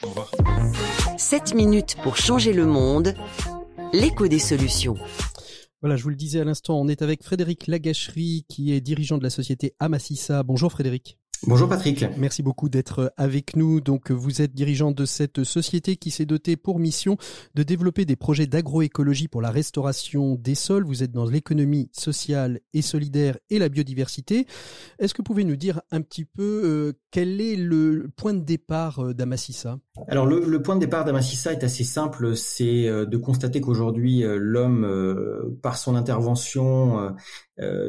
[0.02, 0.30] Au revoir.
[1.16, 3.14] 7 minutes pour changer le monde.
[3.92, 4.96] L'écho des solutions.
[5.80, 9.16] Voilà, je vous le disais à l'instant, on est avec Frédéric Lagacherie qui est dirigeant
[9.16, 10.42] de la société Amassissa.
[10.42, 11.17] Bonjour Frédéric.
[11.46, 12.04] Bonjour Patrick.
[12.16, 13.80] Merci beaucoup d'être avec nous.
[13.80, 17.16] Donc vous êtes dirigeant de cette société qui s'est dotée pour mission
[17.54, 20.84] de développer des projets d'agroécologie pour la restauration des sols.
[20.84, 24.46] Vous êtes dans l'économie sociale et solidaire et la biodiversité.
[24.98, 28.42] Est-ce que vous pouvez nous dire un petit peu euh, quel est le point de
[28.42, 29.78] départ euh, d'Amassissa?
[30.08, 35.58] Alors le, point de départ d'Amassissa est assez simple, c'est euh, de constater qu'aujourd'hui l'homme,
[35.62, 37.14] par son intervention,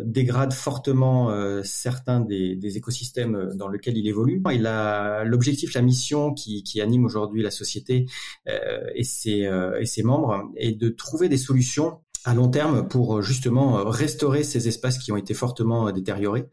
[0.03, 1.31] dégrade fortement
[1.63, 4.41] certains des, des écosystèmes euh, dans lequel il évolue.
[4.51, 8.05] Il a l'objectif, la mission qui, anime aujourd'hui la société
[8.47, 12.87] euh, et, ses, euh, et ses membres est de trouver des solutions à long terme
[12.87, 16.47] pour justement restaurer ces espaces qui ont été fortement détériorés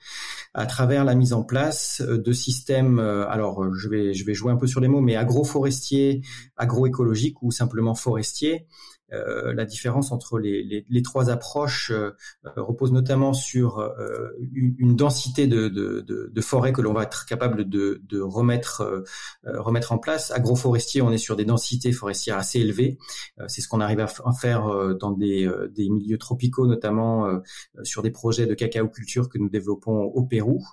[0.54, 4.56] à travers la mise en place de systèmes alors je vais je vais jouer un
[4.56, 6.22] peu sur les mots mais agroforestiers,
[6.56, 8.66] agroécologiques ou simplement forestiers
[9.12, 12.10] euh, la différence entre les, trois approches euh,
[12.56, 17.24] repose notamment sur euh, une, densité de, de, de, de, forêt que l'on va être
[17.24, 19.04] capable de, de remettre,
[19.44, 20.30] remettre en place.
[20.30, 22.98] Agroforestier, on est sur des densités forestières assez élevées.
[23.46, 27.40] C'est ce qu'on arrive à, faire dans des, des, milieux tropicaux, notamment
[27.82, 30.64] sur des projets de cacao culture que nous développons au Pérou.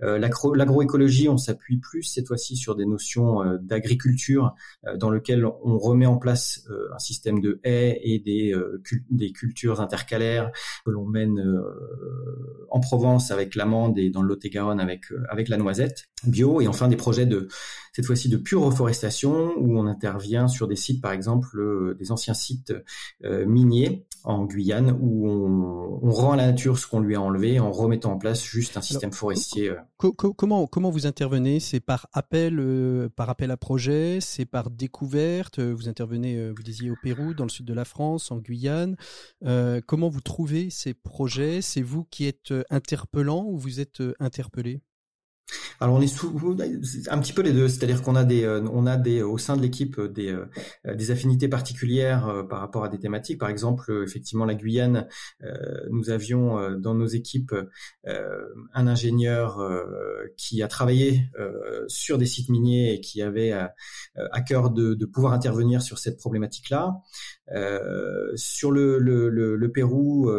[0.00, 4.54] L'agroécologie, on s'appuie plus cette fois-ci sur des notions d'agriculture
[4.96, 9.80] dans lequel on remet en place un système de haies et des, euh, des cultures
[9.80, 10.50] intercalaires
[10.84, 15.48] que l'on mène euh, en Provence avec l'amande et dans le Lot-et-Garonne avec, euh, avec
[15.48, 17.48] la noisette bio et enfin des projets de
[17.92, 22.34] cette fois-ci de pure reforestation où on intervient sur des sites par exemple des anciens
[22.34, 22.74] sites
[23.22, 27.70] miniers en Guyane où on, rend à la nature ce qu'on lui a enlevé en
[27.70, 29.72] remettant en place juste un système forestier.
[29.98, 31.60] comment comment vous intervenez?
[31.60, 35.60] C'est par appel par appel à projet, c'est par découverte?
[35.60, 38.96] Vous intervenez, vous disiez au Pérou, dans le sud de la France, en Guyane.
[39.44, 41.62] Euh, comment vous trouvez ces projets?
[41.62, 44.82] C'est vous qui êtes euh, interpellant ou vous êtes euh, interpellé?
[45.80, 46.56] Alors on est sous,
[47.10, 49.56] un petit peu les deux, c'est-à-dire qu'on a des, euh, on a des au sein
[49.56, 53.38] de l'équipe euh, des, euh, des affinités particulières par rapport à des thématiques.
[53.38, 55.06] Par exemple, effectivement la Guyane,
[55.90, 57.54] nous avions dans nos équipes
[58.04, 59.58] un ingénieur
[60.36, 61.30] qui a travaillé
[61.88, 66.18] sur des sites miniers et qui avait à cœur de, de pouvoir intervenir sur cette
[66.18, 67.00] problématique-là.
[68.36, 70.30] Sur le, Pérou,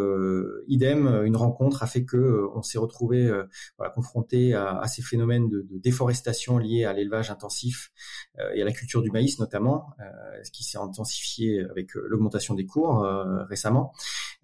[0.68, 3.30] idem, une rencontre a fait que on s'est retrouvé
[3.78, 7.90] voilà, confronté à, ces phénomènes de, déforestation liés à l'élevage intensif
[8.38, 10.04] euh, et à la culture du maïs notamment, euh,
[10.42, 13.06] ce qui s'est intensifié avec euh, l'augmentation des cours
[13.48, 13.92] récemment,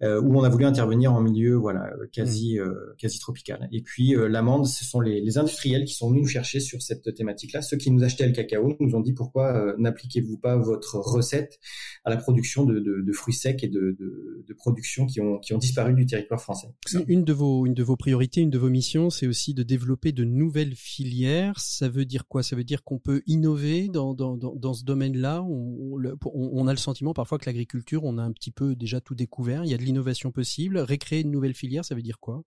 [0.01, 2.95] où on a voulu intervenir en milieu voilà quasi mmh.
[2.97, 3.67] quasi tropical.
[3.71, 7.61] Et puis l'amande, ce sont les, industriels qui sont venus nous chercher sur cette thématique-là.
[7.61, 11.59] Ceux qui nous achetaient le cacao nous ont dit pourquoi n'appliquez-vous pas votre recette
[12.05, 15.93] à la production de, fruits secs et de, de, production qui ont qui ont disparu
[15.93, 16.67] du territoire français?
[17.07, 20.11] Une de vos une de vos priorités, une de vos missions, c'est aussi de développer
[20.11, 22.43] de nouvelles filière, ça veut dire quoi?
[22.43, 25.43] Ça veut dire qu'on peut innover dans, dans, dans, ce domaine-là?
[25.43, 25.97] On,
[26.33, 29.63] on, a le sentiment parfois que l'agriculture, on a un petit peu déjà tout découvert.
[29.63, 30.77] Il y a de l'innovation possible.
[30.77, 32.43] Récréer une nouvelle filière, ça veut dire quoi?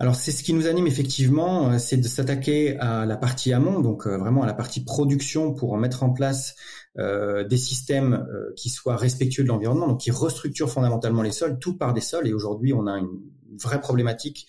[0.00, 3.78] Alors c'est ce qui nous anime effectivement, euh, c'est de s'attaquer à la partie amont,
[3.80, 6.56] donc euh, vraiment à la partie production pour mettre en place
[6.98, 11.76] euh, des systèmes qui soient respectueux de l'environnement, donc qui restructurent fondamentalement les sols, tout
[11.76, 12.26] par des sols.
[12.26, 13.20] Et aujourd'hui, on a une
[13.56, 14.48] vraie problématique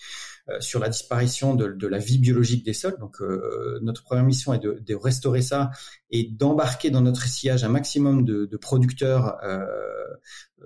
[0.60, 2.98] sur la disparition de, la vie biologique des sols.
[3.00, 3.18] Donc
[3.82, 5.72] notre première mission est de, restaurer ça
[6.12, 9.38] et d'embarquer dans notre sillage un maximum de, de producteurs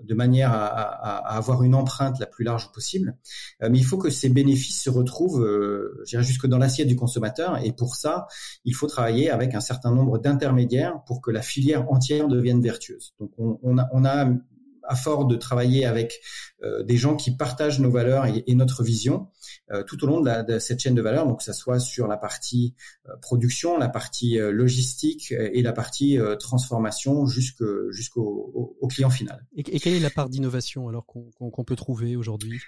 [0.04, 3.18] de manière à, avoir une empreinte la plus large possible.
[3.62, 7.64] Euh, mais il faut que ces bénéfices se retrouvent, euh, jusque dans l'assiette du consommateur.
[7.64, 8.28] Et pour ça,
[8.66, 13.14] il faut travailler avec un certain nombre d'intermédiaires pour que la filière entière devienne vertueuse.
[13.20, 14.30] Donc on, a, on a
[14.90, 16.20] à fort de travailler avec
[16.64, 19.30] euh, des gens qui partagent nos valeurs et, notre vision
[19.72, 22.18] euh, tout au long de, cette chaîne de valeur, donc que ça soit sur la
[22.18, 22.76] partie
[23.08, 29.46] euh, production, la partie logistique et la partie transformation jusqu'au jusqu'au client final.
[29.56, 32.60] Et, quelle est la part d'innovation alors qu'on peut trouver aujourd'hui?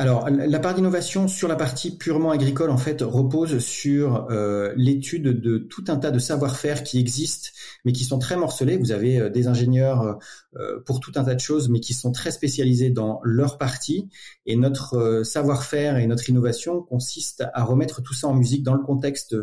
[0.00, 5.24] Alors, la part d'innovation sur la partie purement agricole, en fait, repose sur euh, l'étude
[5.24, 7.50] de tout un tas de savoir-faire qui existent,
[7.84, 8.78] mais qui sont très morcelés.
[8.78, 10.18] Vous avez euh, des ingénieurs
[10.56, 14.08] euh, pour tout un tas de choses, mais qui sont très spécialisés dans leur partie.
[14.46, 18.82] Et notre savoir-faire et notre innovation consiste à remettre tout ça en musique dans le
[18.82, 19.36] contexte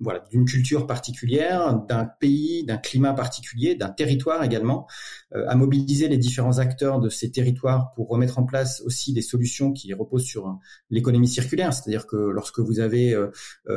[0.00, 4.86] voilà, d'une culture particulière, d'un pays, d'un climat particulier, d'un territoire également,
[5.34, 9.72] à mobiliser les différents acteurs de ces territoires pour remettre en place aussi des solutions
[9.72, 10.58] qui reposent sur
[10.90, 13.30] l'économie circulaire, c'est-à-dire que lorsque vous avez euh,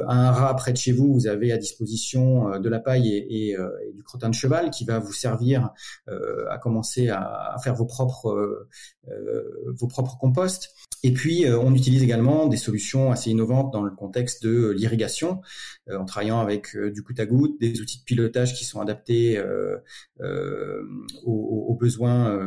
[0.07, 3.57] un rat près de chez vous, vous avez à disposition euh, de la paille et,
[3.57, 5.69] euh, du crottin de cheval qui va vous servir
[6.49, 8.67] à commencer à, faire vos propres
[9.79, 10.69] vos propres composts.
[11.03, 15.41] Et puis, on utilise également des solutions assez innovantes dans le contexte de l'irrigation,
[15.91, 19.41] en travaillant avec du goutte à goutte, des outils de pilotage qui sont adaptés
[21.23, 22.37] aux, besoins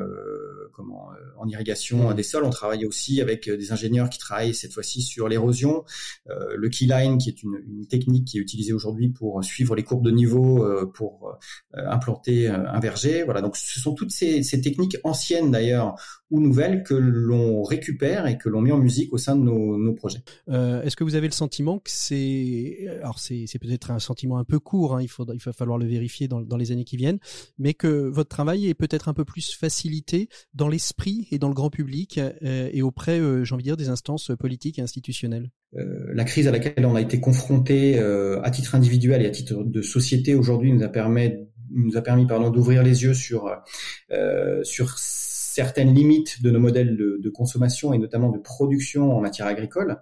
[1.39, 2.45] en irrigation des sols.
[2.45, 5.85] On travaille aussi avec euh, des ingénieurs qui travaillent cette fois-ci sur l'érosion,
[6.29, 10.05] euh, le keyline qui est une, technique qui est utilisée aujourd'hui pour suivre les courbes
[10.05, 11.39] de niveau euh, pour
[11.73, 13.23] implanter un verger.
[13.25, 15.95] Voilà, donc ce sont toutes ces, ces techniques anciennes d'ailleurs
[16.31, 19.79] ou nouvelles que l'on récupère et que l'on met en musique au sein de nos,
[19.79, 20.23] nos projets.
[20.49, 24.45] Euh, Est-ce que vous avez le sentiment que c'est, alors c'est peut-être un sentiment un
[24.45, 26.97] peu court, hein, il, faudra, il va falloir le vérifier dans, dans les années qui
[26.97, 27.19] viennent,
[27.59, 31.55] mais que votre travail est peut-être un peu plus facilité dans l'esprit et dans le
[31.55, 35.51] grand public euh, et auprès, euh, j'ai envie de dire, des instances politiques et institutionnelles?
[35.77, 39.31] Euh, la crise à laquelle on a été confronté euh, à titre individuel et à
[39.31, 41.33] titre de société aujourd'hui nous a permis
[41.73, 43.49] nous a permis pardon d'ouvrir les yeux sur
[44.11, 44.99] euh, sur
[45.61, 49.99] certaines limites de nos modèles de, consommation et notamment de production en matière agricole.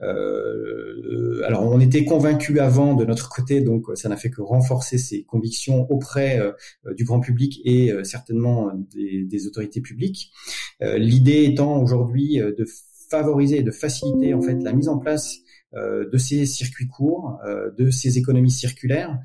[0.00, 4.96] Euh, alors on était convaincus avant de notre côté, donc ça n'a fait que renforcer
[4.96, 6.52] ces convictions auprès euh,
[6.94, 10.32] du grand public et euh, certainement des, des, autorités publiques.
[10.80, 12.64] Euh, l'idée étant aujourd'hui de
[13.10, 15.36] favoriser et de faciliter en fait la mise en place
[15.74, 17.38] de ces circuits courts,
[17.78, 19.18] de ces économies circulaires,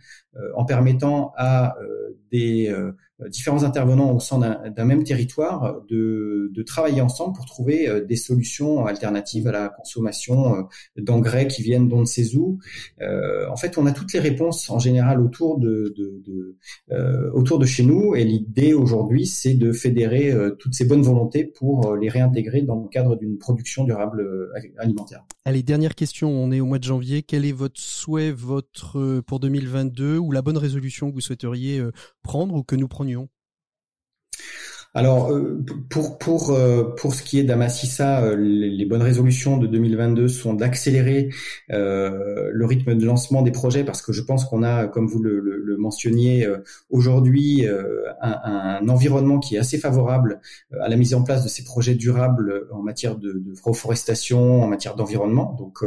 [0.56, 1.76] en permettant à
[2.32, 2.74] des
[3.30, 8.16] différents intervenants au sein d'un même territoire de, de, travailler ensemble pour trouver euh, des
[8.16, 10.62] solutions alternatives à la consommation euh,
[10.98, 12.60] d'engrais qui viennent d'on ne sait où.
[13.02, 15.94] Euh, en fait, on a toutes les réponses en général autour de,
[16.92, 21.46] euh, autour de chez nous et l'idée aujourd'hui, c'est de fédérer toutes ces bonnes volontés
[21.46, 25.26] pour les réintégrer dans le cadre d'une production durable alimentaire.
[25.46, 27.24] Allez, dernière question, on est au mois de janvier.
[27.24, 31.82] Quel est votre souhait votre pour 2022 ou la bonne résolution que vous souhaiteriez
[32.22, 33.37] prendre ou que nous prenions Morgnon
[34.98, 39.68] alors euh, pour pour euh, pour ce qui est d'Amassissa, euh, les, bonnes résolutions de
[39.68, 41.30] 2022 sont d'accélérer
[41.70, 45.40] le rythme de lancement des projets parce que je pense qu'on a, comme vous le,
[45.40, 46.48] le, mentionniez
[46.90, 47.68] aujourd'hui,
[48.22, 50.40] un, un, environnement qui est assez favorable
[50.80, 54.68] à la mise en place de ces projets durables en matière de, de reforestation, en
[54.68, 55.56] matière d'environnement.
[55.60, 55.84] Donc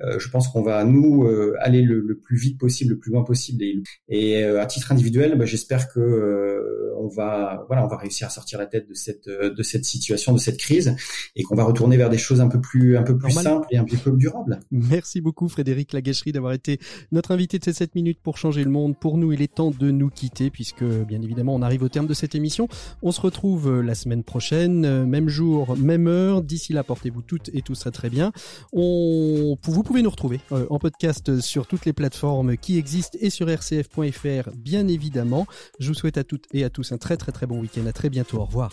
[0.00, 1.26] je pense qu'on va nous
[1.60, 3.64] aller le, plus vite possible, le plus loin possible.
[3.64, 8.30] Et, et à titre individuel, bah, j'espère que on va voilà, on va réussir à
[8.30, 10.94] sortir la tête de cette de cette situation, de cette crise,
[11.36, 13.78] et qu'on va retourner vers des choses un peu plus un peu plus simples et
[13.78, 14.60] un peu plus durables.
[14.70, 16.78] Merci beaucoup Frédéric Lagècherie d'avoir été
[17.12, 18.96] notre invité de ces 7 minutes pour changer le monde.
[18.98, 22.06] Pour nous, il est temps de nous quitter puisque bien évidemment on arrive au terme
[22.06, 22.68] de cette émission.
[23.02, 26.42] On se retrouve euh, la semaine prochaine, euh, même jour, même heure.
[26.42, 28.32] D'ici là, portez-vous toutes et tout sera très bien.
[28.72, 33.30] On, vous pouvez nous retrouver euh, en podcast sur toutes les plateformes qui existent et
[33.30, 35.46] sur rcf.fr bien évidemment.
[35.78, 37.86] Je vous souhaite à toutes et à tous un très très très bon week-end.
[37.86, 38.70] À très Au revoir.